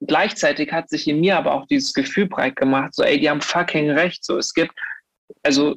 [0.00, 3.40] Gleichzeitig hat sich in mir aber auch dieses Gefühl breit gemacht, so, ey, die haben
[3.40, 4.24] fucking recht.
[4.24, 4.72] So, es gibt,
[5.42, 5.76] also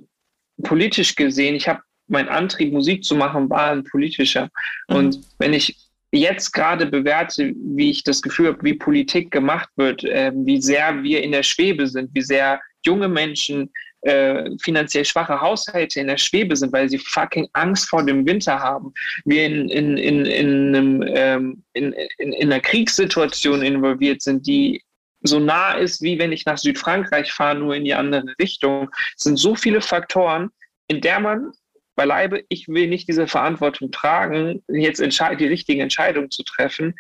[0.64, 4.50] politisch gesehen, ich habe mein Antrieb, Musik zu machen, war ein politischer.
[4.90, 4.96] Mhm.
[4.96, 5.76] Und wenn ich
[6.12, 11.04] jetzt gerade bewerte, wie ich das Gefühl habe, wie Politik gemacht wird, äh, wie sehr
[11.04, 13.70] wir in der Schwebe sind, wie sehr junge Menschen,
[14.02, 18.60] äh, finanziell schwache Haushalte in der Schwebe sind, weil sie fucking Angst vor dem Winter
[18.60, 18.94] haben.
[19.26, 24.82] Wir in, in, in, in, einem, ähm, in, in, in einer Kriegssituation involviert sind, die
[25.24, 28.92] so nah ist, wie wenn ich nach Südfrankreich fahre, nur in die andere Richtung.
[29.18, 30.52] Es sind so viele Faktoren,
[30.88, 31.52] in der man
[31.96, 36.96] beileibe, ich will nicht diese Verantwortung tragen, jetzt die richtigen Entscheidungen zu treffen,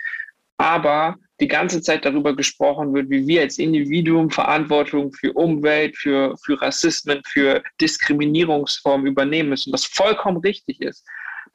[0.57, 6.35] aber die ganze Zeit darüber gesprochen wird, wie wir als Individuum Verantwortung für Umwelt, für,
[6.43, 11.05] für Rassismen, für Diskriminierungsformen übernehmen müssen, was vollkommen richtig ist.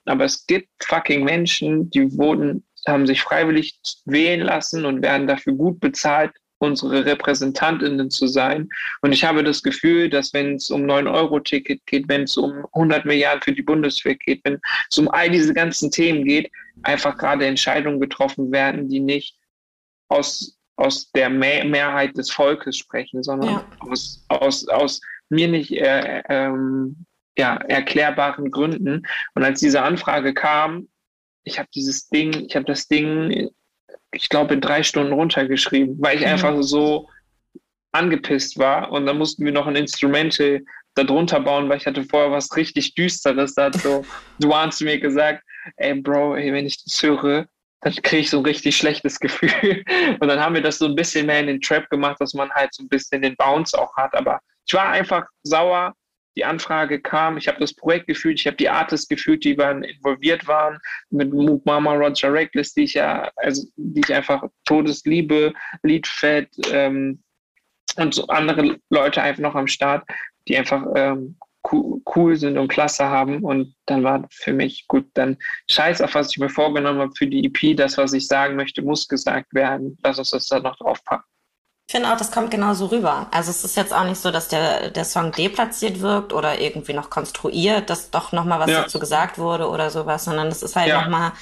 [0.05, 5.55] Aber es gibt fucking Menschen, die wurden, haben sich freiwillig wählen lassen und werden dafür
[5.55, 8.69] gut bezahlt, unsere Repräsentantinnen zu sein.
[9.01, 13.05] Und ich habe das Gefühl, dass wenn es um 9-Euro-Ticket geht, wenn es um 100
[13.07, 16.51] Milliarden für die Bundeswehr geht, wenn es um all diese ganzen Themen geht,
[16.83, 19.39] einfach gerade Entscheidungen getroffen werden, die nicht
[20.09, 23.67] aus, aus der Mehrheit des Volkes sprechen, sondern ja.
[23.81, 25.01] aus, aus, aus
[25.31, 27.07] mir nicht äh, ähm,
[27.39, 29.07] ja, erklärbaren Gründen.
[29.35, 30.89] Und als diese Anfrage kam,
[31.45, 33.51] ich habe dieses Ding, ich habe das Ding
[34.13, 36.33] ich glaube, in drei Stunden runtergeschrieben, weil ich mhm.
[36.33, 37.09] einfach so
[37.93, 38.91] angepisst war.
[38.93, 40.63] Und dann mussten wir noch ein Instrumental
[40.95, 43.55] darunter bauen, weil ich hatte vorher was richtig Düsteres.
[43.55, 44.05] Da hat so
[44.39, 45.43] Duan zu mir gesagt,
[45.77, 47.47] ey Bro, ey, wenn ich das höre,
[47.83, 49.85] dann kriege ich so ein richtig schlechtes Gefühl.
[50.21, 52.51] Und dann haben wir das so ein bisschen mehr in den Trap gemacht, dass man
[52.51, 54.15] halt so ein bisschen den Bounce auch hat.
[54.15, 55.95] Aber ich war einfach sauer,
[56.37, 57.37] die Anfrage kam.
[57.37, 60.79] Ich habe das Projekt gefühlt, ich habe die Artists gefühlt, die waren involviert waren,
[61.11, 65.53] mit Mook Mama, Roger Reckless, die ich ja, also die ich einfach Todesliebe,
[65.83, 67.23] Liedfett ähm,
[67.97, 70.07] und so andere Leute einfach noch am Start,
[70.47, 71.37] die einfach ähm,
[71.73, 73.45] cool sind und klasse haben.
[73.45, 75.37] Und dann war für mich gut, dann
[75.69, 78.83] scheiß auf, was ich mir vorgenommen habe für die EP, das, was ich sagen möchte,
[78.83, 79.99] muss gesagt werden.
[80.03, 81.25] Lass uns das da noch draufpacken.
[81.91, 83.27] Ich finde auch, das kommt genauso rüber.
[83.33, 86.93] Also es ist jetzt auch nicht so, dass der, der Song deplatziert wirkt oder irgendwie
[86.93, 88.83] noch konstruiert, dass doch nochmal was ja.
[88.83, 91.03] dazu gesagt wurde oder sowas, sondern es ist halt ja.
[91.03, 91.33] nochmal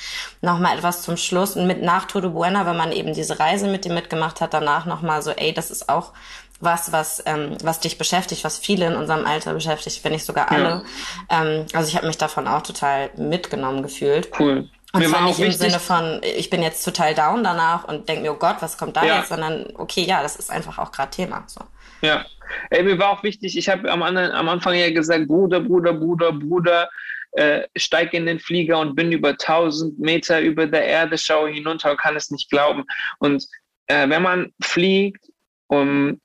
[0.41, 1.55] noch mal etwas zum Schluss.
[1.55, 4.87] Und mit nach Todo Buena, wenn man eben diese Reise mit dem mitgemacht hat, danach
[4.87, 6.15] nochmal so, ey, das ist auch
[6.61, 10.51] was, was, ähm, was dich beschäftigt, was viele in unserem Alter beschäftigt, wenn nicht sogar
[10.51, 10.83] alle.
[11.31, 11.43] Ja.
[11.43, 14.31] Ähm, also ich habe mich davon auch total mitgenommen gefühlt.
[14.41, 14.71] Cool.
[14.93, 18.23] Und mir zwar nicht im Sinne von, ich bin jetzt total down danach und denke
[18.23, 19.19] mir, oh Gott, was kommt da ja.
[19.19, 21.45] jetzt, sondern okay, ja, das ist einfach auch gerade Thema.
[21.47, 21.61] So.
[22.01, 22.25] Ja,
[22.71, 26.33] Ey, mir war auch wichtig, ich habe am, am Anfang ja gesagt, Bruder, Bruder, Bruder,
[26.33, 26.89] Bruder,
[27.33, 31.91] äh, steig in den Flieger und bin über 1000 Meter über der Erde, schaue hinunter
[31.91, 32.85] und kann es nicht glauben.
[33.19, 33.47] Und
[33.87, 35.25] äh, wenn man fliegt,
[35.69, 36.21] um,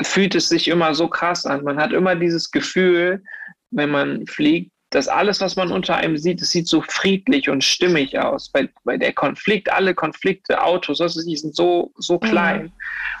[0.00, 1.64] fühlt es sich immer so krass an.
[1.64, 3.22] Man hat immer dieses Gefühl,
[3.70, 7.62] wenn man fliegt, dass alles, was man unter einem sieht, es sieht so friedlich und
[7.62, 8.50] stimmig aus.
[8.54, 12.62] Weil, weil der Konflikt, alle Konflikte, Autos, also die sind so, so klein.
[12.62, 12.72] Mhm.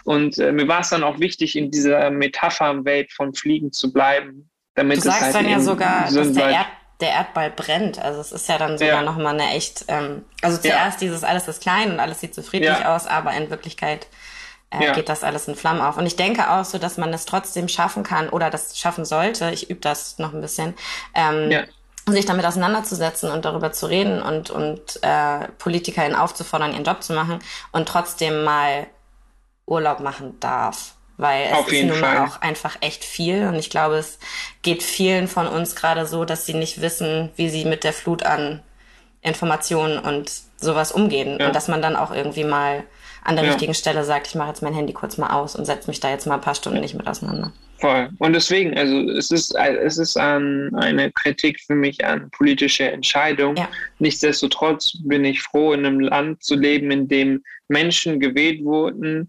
[0.04, 4.48] Und äh, mir war es dann auch wichtig, in dieser Metaphernwelt von Fliegen zu bleiben.
[4.74, 6.66] Damit du sagst halt dann ja sogar, dass der, Erd,
[7.00, 7.98] der, Erdball brennt.
[7.98, 9.02] Also es ist ja dann sogar ja.
[9.02, 11.08] nochmal eine echt, ähm, also zuerst ja.
[11.08, 12.94] dieses alles ist klein und alles sieht so friedlich ja.
[12.94, 14.06] aus, aber in Wirklichkeit
[14.70, 14.92] äh, ja.
[14.92, 15.96] geht das alles in Flammen auf.
[15.96, 19.50] Und ich denke auch so, dass man es trotzdem schaffen kann oder das schaffen sollte.
[19.50, 20.74] Ich übe das noch ein bisschen.
[21.14, 21.64] Ähm, ja.
[22.06, 27.12] sich damit auseinanderzusetzen und darüber zu reden und, und äh, PolitikerInnen aufzufordern, ihren Job zu
[27.12, 27.38] machen
[27.72, 28.86] und trotzdem mal
[29.66, 30.94] Urlaub machen darf.
[31.16, 33.48] Weil es ist nun mal auch einfach echt viel.
[33.48, 34.20] Und ich glaube, es
[34.62, 38.22] geht vielen von uns gerade so, dass sie nicht wissen, wie sie mit der Flut
[38.22, 38.62] an
[39.20, 41.38] Informationen und sowas umgehen.
[41.40, 41.48] Ja.
[41.48, 42.84] Und dass man dann auch irgendwie mal
[43.28, 43.50] an der ja.
[43.50, 46.08] richtigen Stelle sagt, ich mache jetzt mein Handy kurz mal aus und setze mich da
[46.08, 47.52] jetzt mal ein paar Stunden nicht mit auseinander.
[47.76, 48.08] Voll.
[48.18, 53.58] Und deswegen, also es ist, es ist an eine Kritik für mich an politische Entscheidungen.
[53.58, 53.68] Ja.
[53.98, 59.28] Nichtsdestotrotz bin ich froh, in einem Land zu leben, in dem Menschen gewählt wurden,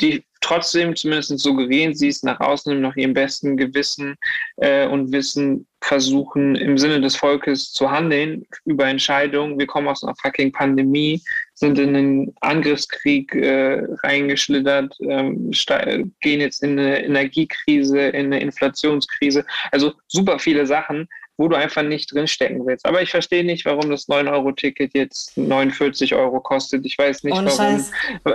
[0.00, 4.16] die trotzdem zumindest suggerieren sie es nach außen nach ihrem besten Gewissen
[4.56, 9.58] äh, und Wissen versuchen, im Sinne des Volkes zu handeln über Entscheidungen.
[9.58, 11.20] Wir kommen aus einer fucking Pandemie,
[11.54, 15.50] sind in einen Angriffskrieg äh, reingeschlittert, ähm,
[16.20, 19.44] gehen jetzt in eine Energiekrise, in eine Inflationskrise.
[19.72, 22.86] Also super viele Sachen, wo du einfach nicht drinstecken willst.
[22.86, 26.86] Aber ich verstehe nicht, warum das 9-Euro-Ticket jetzt 49 Euro kostet.
[26.86, 27.84] Ich weiß nicht, Und warum.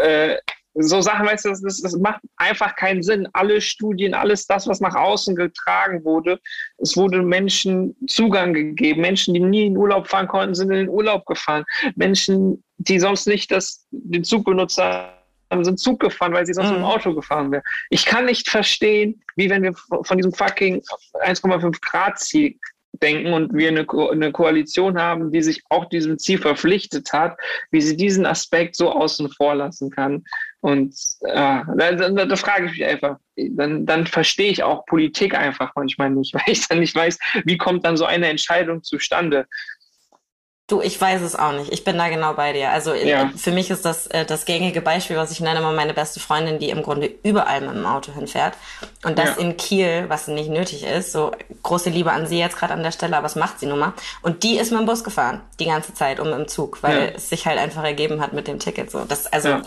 [0.02, 0.38] Äh,
[0.80, 3.28] so Sachen, weißt du, das, das, macht einfach keinen Sinn.
[3.34, 6.40] Alle Studien, alles das, was nach außen getragen wurde,
[6.78, 9.02] es wurde Menschen Zugang gegeben.
[9.02, 11.66] Menschen, die nie in Urlaub fahren konnten, sind in den Urlaub gefahren.
[11.96, 16.72] Menschen, die sonst nicht das, den Zug benutzt haben, sind Zug gefahren, weil sie sonst
[16.72, 16.78] mhm.
[16.78, 17.64] im Auto gefahren wären.
[17.90, 20.84] Ich kann nicht verstehen, wie wenn wir von diesem fucking
[21.24, 22.56] 1,5 Grad Ziel
[23.02, 27.38] denken und wir eine, Ko eine Koalition haben, die sich auch diesem Ziel verpflichtet hat,
[27.72, 30.24] wie sie diesen Aspekt so außen vor lassen kann.
[30.62, 35.36] Und äh, da, da, da frage ich mich einfach, dann, dann verstehe ich auch Politik
[35.36, 39.48] einfach manchmal nicht, weil ich dann nicht weiß, wie kommt dann so eine Entscheidung zustande.
[40.70, 41.72] Du, ich weiß es auch nicht.
[41.72, 42.72] Ich bin da genau bei dir.
[42.72, 43.32] Also äh, ja.
[43.38, 46.60] für mich ist das äh, das gängige Beispiel, was ich nenne, immer meine beste Freundin,
[46.60, 48.54] die im Grunde überall mit dem Auto hinfährt.
[49.06, 49.44] Und das ja.
[49.44, 51.14] in Kiel, was nicht nötig ist.
[51.14, 51.32] So
[51.64, 53.94] große Liebe an sie jetzt gerade an der Stelle, aber was macht sie nun mal?
[54.24, 57.06] Und die ist mit dem Bus gefahren, die ganze Zeit, um im Zug, weil ja.
[57.16, 58.92] es sich halt einfach ergeben hat mit dem Ticket.
[58.92, 59.62] So, das, also,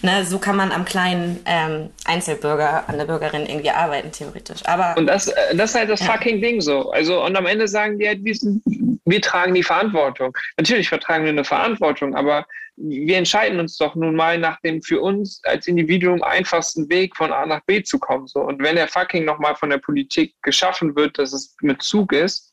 [0.00, 4.64] ne, so kann man am kleinen ähm, Einzelbürger, an der Bürgerin irgendwie arbeiten, theoretisch.
[4.64, 4.94] Aber.
[4.96, 6.90] Und das, äh, das ist halt das fucking Ding so.
[6.92, 8.62] Also, und am Ende sagen die halt, wir, sind,
[9.04, 10.34] wir tragen die Verantwortung.
[10.56, 15.00] Natürlich vertragen wir eine Verantwortung, aber wir entscheiden uns doch nun mal nach dem für
[15.00, 18.26] uns als Individuum einfachsten Weg von A nach B zu kommen.
[18.26, 18.40] So.
[18.40, 22.52] Und wenn der fucking nochmal von der Politik geschaffen wird, dass es mit Zug ist,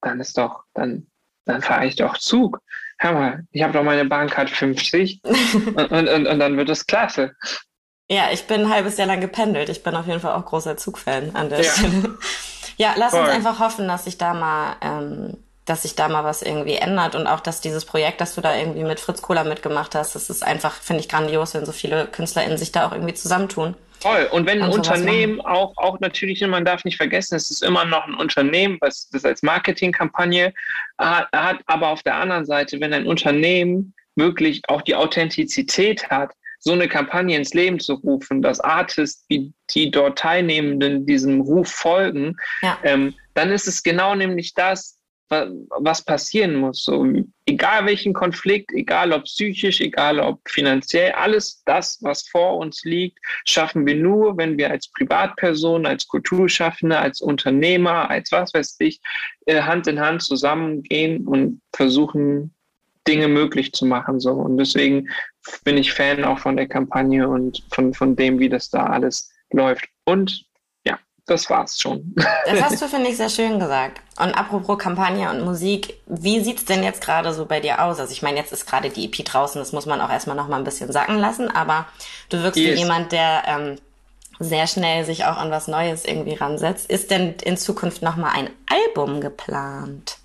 [0.00, 1.06] dann ist doch, dann,
[1.44, 2.60] dann fahre ich doch Zug.
[2.98, 6.86] Hör mal, ich habe doch meine Bahncard 50 und, und, und, und dann wird es
[6.86, 7.34] klasse.
[8.10, 9.68] Ja, ich bin ein halbes Jahr lang gependelt.
[9.68, 11.70] Ich bin auf jeden Fall auch großer Zugfan an der ja.
[11.70, 12.18] Stelle.
[12.80, 13.22] Ja, lass Voll.
[13.22, 15.36] uns einfach hoffen, dass sich da mal ähm,
[15.68, 18.56] dass sich da mal was irgendwie ändert und auch, dass dieses Projekt, das du da
[18.56, 22.06] irgendwie mit Fritz Kohler mitgemacht hast, das ist einfach, finde ich, grandios, wenn so viele
[22.06, 23.74] KünstlerInnen sich da auch irgendwie zusammentun.
[24.00, 24.28] Toll.
[24.30, 28.06] Und wenn ein Unternehmen auch, auch natürlich, man darf nicht vergessen, es ist immer noch
[28.06, 30.54] ein Unternehmen, was das als Marketingkampagne
[30.98, 36.30] hat, hat, aber auf der anderen Seite, wenn ein Unternehmen wirklich auch die Authentizität hat,
[36.60, 41.68] so eine Kampagne ins Leben zu rufen, dass Artists, die, die dort Teilnehmenden diesem Ruf
[41.68, 42.78] folgen, ja.
[42.82, 44.97] ähm, dann ist es genau nämlich das,
[45.30, 46.82] was passieren muss.
[46.82, 47.06] So,
[47.46, 53.18] egal welchen Konflikt, egal ob psychisch, egal ob finanziell, alles das, was vor uns liegt,
[53.44, 59.00] schaffen wir nur, wenn wir als Privatperson, als Kulturschaffende, als Unternehmer, als was weiß ich,
[59.46, 62.54] äh, Hand in Hand zusammengehen und versuchen,
[63.06, 64.20] Dinge möglich zu machen.
[64.20, 64.32] So.
[64.32, 65.08] Und deswegen
[65.64, 69.32] bin ich Fan auch von der Kampagne und von, von dem, wie das da alles
[69.50, 69.88] läuft.
[70.04, 70.47] Und
[71.28, 72.14] das war's schon.
[72.46, 74.00] Das hast du, finde ich, sehr schön gesagt.
[74.18, 78.00] Und apropos Kampagne und Musik, wie sieht's denn jetzt gerade so bei dir aus?
[78.00, 80.48] Also ich meine, jetzt ist gerade die EP draußen, das muss man auch erstmal noch
[80.48, 81.86] mal ein bisschen sacken lassen, aber
[82.30, 82.74] du wirkst yes.
[82.74, 83.78] wie jemand, der ähm,
[84.40, 86.90] sehr schnell sich auch an was Neues irgendwie ransetzt.
[86.90, 90.17] Ist denn in Zukunft noch mal ein Album geplant?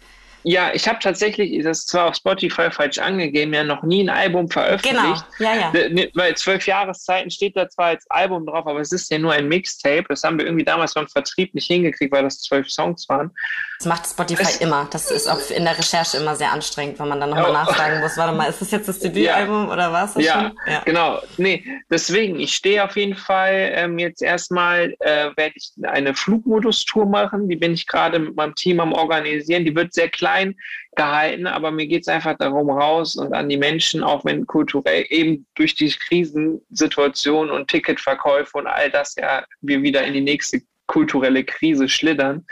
[0.43, 4.49] Ja, ich habe tatsächlich, das zwar auf Spotify falsch angegeben, ja noch nie ein Album
[4.49, 5.25] veröffentlicht.
[5.37, 6.07] Genau, ja, ja.
[6.13, 9.47] Weil zwölf Jahreszeiten steht da zwar als Album drauf, aber es ist ja nur ein
[9.47, 10.03] Mixtape.
[10.09, 13.31] Das haben wir irgendwie damals beim Vertrieb nicht hingekriegt, weil das zwölf Songs waren.
[13.79, 14.87] Das macht Spotify es, immer.
[14.91, 18.01] Das ist auch in der Recherche immer sehr anstrengend, wenn man dann nochmal oh, nachfragen
[18.01, 20.15] muss, warte mal, ist das jetzt das Debütalbum ja, oder was?
[20.15, 21.19] Ja, ja, genau.
[21.37, 27.05] Nee, deswegen, ich stehe auf jeden Fall ähm, jetzt erstmal, äh, werde ich eine Flugmodus-Tour
[27.05, 27.47] machen.
[27.47, 29.63] Die bin ich gerade mit meinem Team am Organisieren.
[29.63, 30.32] Die wird sehr klein
[30.95, 35.05] gehalten, aber mir geht es einfach darum, raus und an die Menschen, auch wenn kulturell
[35.09, 40.61] eben durch die Krisensituation und Ticketverkäufe und all das ja wir wieder in die nächste
[40.87, 42.45] kulturelle Krise schlittern.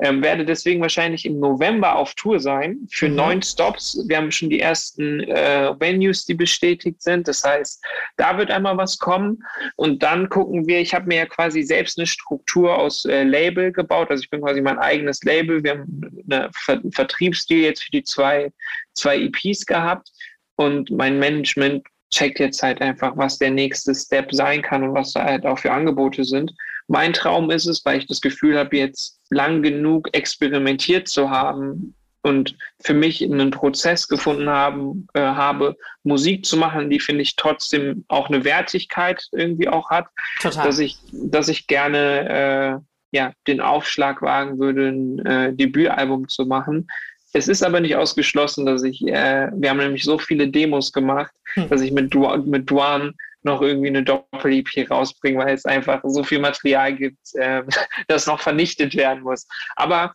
[0.00, 3.14] Ähm, werde deswegen wahrscheinlich im November auf Tour sein für mhm.
[3.16, 4.02] neun Stops.
[4.06, 7.28] Wir haben schon die ersten äh, Venues, die bestätigt sind.
[7.28, 7.84] Das heißt,
[8.16, 9.42] da wird einmal was kommen.
[9.76, 13.72] Und dann gucken wir, ich habe mir ja quasi selbst eine Struktur aus äh, Label
[13.72, 14.10] gebaut.
[14.10, 15.62] Also ich bin quasi mein eigenes Label.
[15.62, 18.52] Wir haben eine Ver Vertriebsstil jetzt für die zwei,
[18.94, 20.10] zwei EPs gehabt.
[20.56, 25.12] Und mein Management checkt jetzt halt einfach, was der nächste Step sein kann und was
[25.12, 26.52] da halt auch für Angebote sind.
[26.88, 31.94] Mein Traum ist es, weil ich das Gefühl habe, jetzt lang genug experimentiert zu haben
[32.22, 37.36] und für mich einen Prozess gefunden haben, äh, habe, Musik zu machen, die finde ich
[37.36, 40.06] trotzdem auch eine Wertigkeit irgendwie auch hat,
[40.40, 40.66] Total.
[40.66, 42.80] dass ich, dass ich gerne
[43.12, 46.86] äh, ja den Aufschlag wagen würde, ein äh, Debütalbum zu machen.
[47.34, 51.32] Es ist aber nicht ausgeschlossen, dass ich, äh, wir haben nämlich so viele Demos gemacht,
[51.54, 51.68] hm.
[51.68, 53.14] dass ich mit, du mit Duan
[53.44, 57.62] noch irgendwie eine Doppel-EP rausbringen, weil es einfach so viel Material gibt, äh,
[58.08, 59.46] das noch vernichtet werden muss.
[59.76, 60.14] Aber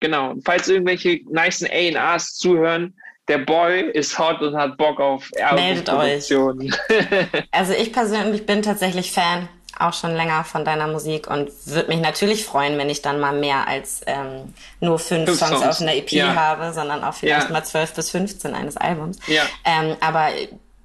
[0.00, 2.94] genau, falls irgendwelche nice A&Rs zuhören,
[3.28, 6.32] der Boy ist hot und hat Bock auf Meldet euch.
[7.50, 9.48] also ich persönlich bin tatsächlich Fan
[9.78, 13.32] auch schon länger von deiner Musik und würde mich natürlich freuen, wenn ich dann mal
[13.32, 16.34] mehr als ähm, nur fünf, fünf Songs, Songs, auf einer EP ja.
[16.34, 17.52] habe, sondern auch vielleicht ja.
[17.52, 19.18] mal zwölf bis 15 eines Albums.
[19.26, 19.44] Ja.
[19.64, 20.30] Ähm, aber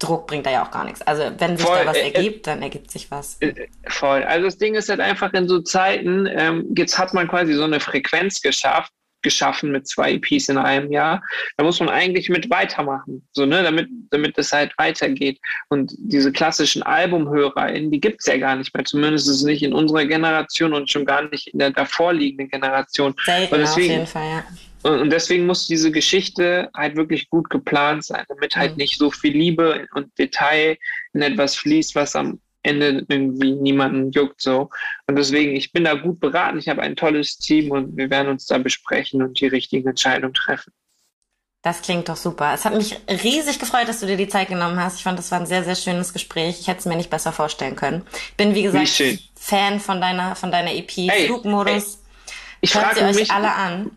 [0.04, 1.02] Druck bringt da ja auch gar nichts.
[1.02, 3.36] Also wenn sich voll, da was äh, ergibt, dann ergibt sich was.
[3.40, 4.22] Äh, voll.
[4.24, 7.64] Also das Ding ist halt einfach in so Zeiten, ähm, jetzt hat man quasi so
[7.64, 8.92] eine Frequenz geschafft,
[9.22, 11.22] geschaffen mit zwei EPs in einem Jahr.
[11.56, 15.40] Da muss man eigentlich mit weitermachen, so ne, damit damit es halt weitergeht.
[15.70, 18.84] Und diese klassischen AlbumhörerInnen, die gibt es ja gar nicht mehr.
[18.84, 23.14] Zumindest ist es nicht in unserer Generation und schon gar nicht in der davorliegenden Generation.
[23.24, 24.44] Selten, deswegen, auf jeden Fall, ja.
[24.84, 28.78] Und deswegen muss diese Geschichte halt wirklich gut geplant sein, damit halt mhm.
[28.78, 30.76] nicht so viel Liebe und Detail
[31.14, 34.68] in etwas fließt, was am Ende irgendwie niemanden juckt so.
[35.06, 36.58] Und deswegen, ich bin da gut beraten.
[36.58, 40.34] Ich habe ein tolles Team und wir werden uns da besprechen und die richtigen Entscheidungen
[40.34, 40.72] treffen.
[41.62, 42.52] Das klingt doch super.
[42.52, 44.98] Es hat mich riesig gefreut, dass du dir die Zeit genommen hast.
[44.98, 46.60] Ich fand, das war ein sehr, sehr schönes Gespräch.
[46.60, 48.02] Ich hätte es mir nicht besser vorstellen können.
[48.36, 51.72] Bin, wie gesagt, wie Fan von deiner, von deiner EP hey, Flugmodus.
[51.72, 53.90] Hey, ich Hört frage sie mich, euch alle an.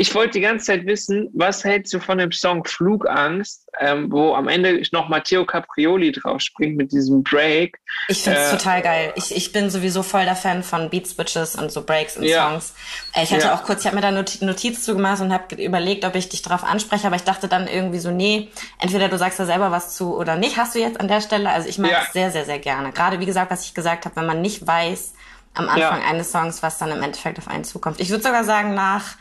[0.00, 4.32] Ich wollte die ganze Zeit wissen, was hältst du von dem Song Flugangst, ähm, wo
[4.32, 7.80] am Ende noch Matteo Caprioli drauf springt mit diesem Break.
[8.06, 9.12] Ich finde es äh, total geil.
[9.16, 12.48] Ich, ich bin sowieso voll der Fan von Beat Switches und so Breaks in ja.
[12.48, 12.74] Songs.
[13.12, 13.54] Äh, ich hatte ja.
[13.56, 16.42] auch kurz, ich habe mir da Not Notiz zugemacht und habe überlegt, ob ich dich
[16.42, 19.96] darauf anspreche, aber ich dachte dann irgendwie so, nee, entweder du sagst da selber was
[19.96, 21.50] zu oder nicht, hast du jetzt an der Stelle.
[21.50, 22.12] Also ich mag es ja.
[22.12, 22.92] sehr, sehr, sehr gerne.
[22.92, 25.14] Gerade wie gesagt, was ich gesagt habe, wenn man nicht weiß
[25.54, 27.98] am Anfang eines Songs, was dann im Endeffekt auf einen zukommt.
[27.98, 29.16] Ich würde sogar sagen, nach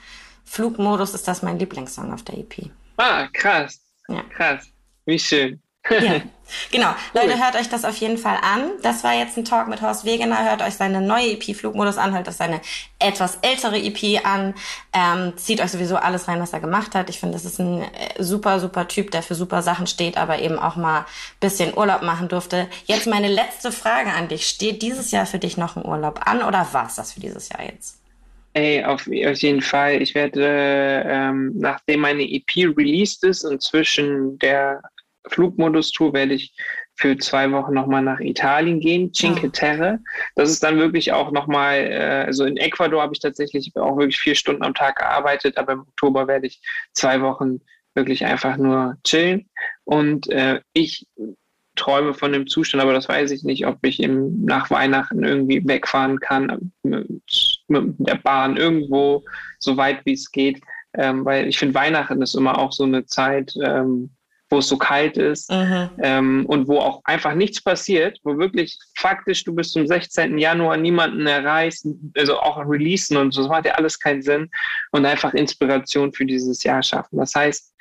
[0.48, 2.72] Flugmodus ist das mein Lieblingssong auf der EP.
[2.96, 3.80] Ah, krass.
[4.08, 4.24] Ja.
[4.24, 4.68] Krass.
[5.06, 5.62] Wie schön.
[5.90, 6.22] ja,
[6.72, 6.90] genau.
[7.14, 7.22] Cool.
[7.22, 8.72] Leute, hört euch das auf jeden Fall an.
[8.82, 10.50] Das war jetzt ein Talk mit Horst Wegener.
[10.50, 12.62] Hört euch seine neue EP Flugmodus an, hört euch seine
[12.98, 14.56] etwas ältere EP an.
[14.94, 17.10] Ähm, zieht euch sowieso alles rein, was er gemacht hat.
[17.10, 20.40] Ich finde, das ist ein äh, super, super Typ, der für super Sachen steht, aber
[20.40, 21.06] eben auch mal
[21.40, 22.68] bisschen Urlaub machen durfte.
[22.86, 24.48] Jetzt meine letzte Frage an dich.
[24.48, 27.50] Steht dieses Jahr für dich noch ein Urlaub an oder war es das für dieses
[27.50, 28.00] Jahr jetzt?
[28.58, 30.02] Ey, auf, auf jeden Fall.
[30.02, 34.82] Ich werde, ähm, nachdem meine EP released ist und zwischen der
[35.28, 36.56] Flugmodus-Tour werde ich
[36.96, 40.00] für zwei Wochen nochmal nach Italien gehen, Cinque Terre.
[40.36, 44.18] Das ist dann wirklich auch nochmal, äh, also in Ecuador habe ich tatsächlich auch wirklich
[44.18, 46.60] vier Stunden am Tag gearbeitet, aber im Oktober werde ich
[46.94, 47.62] zwei Wochen
[47.94, 49.48] wirklich einfach nur chillen.
[49.84, 51.06] Und äh, ich
[51.76, 55.62] träume von dem Zustand, aber das weiß ich nicht, ob ich im, nach Weihnachten irgendwie
[55.64, 56.72] wegfahren kann
[57.68, 59.24] mit der Bahn irgendwo
[59.60, 60.62] so weit wie es geht.
[60.94, 64.10] Ähm, weil ich finde, Weihnachten ist immer auch so eine Zeit, ähm,
[64.50, 65.90] wo es so kalt ist mhm.
[66.00, 70.38] ähm, und wo auch einfach nichts passiert, wo wirklich faktisch du bis zum 16.
[70.38, 74.50] Januar niemanden erreichst, also auch releasen und so, das macht ja alles keinen Sinn
[74.92, 77.18] und einfach Inspiration für dieses Jahr schaffen.
[77.18, 77.74] Das heißt,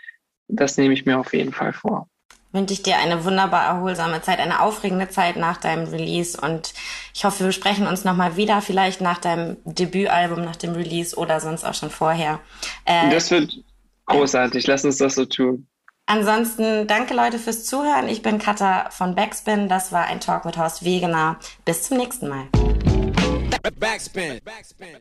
[0.49, 2.09] das nehme ich mir auf jeden Fall vor
[2.53, 6.73] wünsche ich dir eine wunderbar erholsame Zeit, eine aufregende Zeit nach deinem Release und
[7.15, 11.41] ich hoffe, wir sprechen uns nochmal wieder, vielleicht nach deinem Debütalbum, nach dem Release oder
[11.41, 12.41] sonst auch schon vorher.
[12.85, 13.53] Äh, das wird,
[14.07, 15.67] Großartig, lass uns das so tun.
[16.07, 18.09] Ansonsten danke Leute fürs Zuhören.
[18.09, 19.69] Ich bin Katha von Backspin.
[19.69, 21.39] Das war ein Talk mit Horst Wegener.
[21.65, 22.47] Bis zum nächsten Mal.
[23.81, 24.41] Backspin.
[24.45, 24.99] Backspin.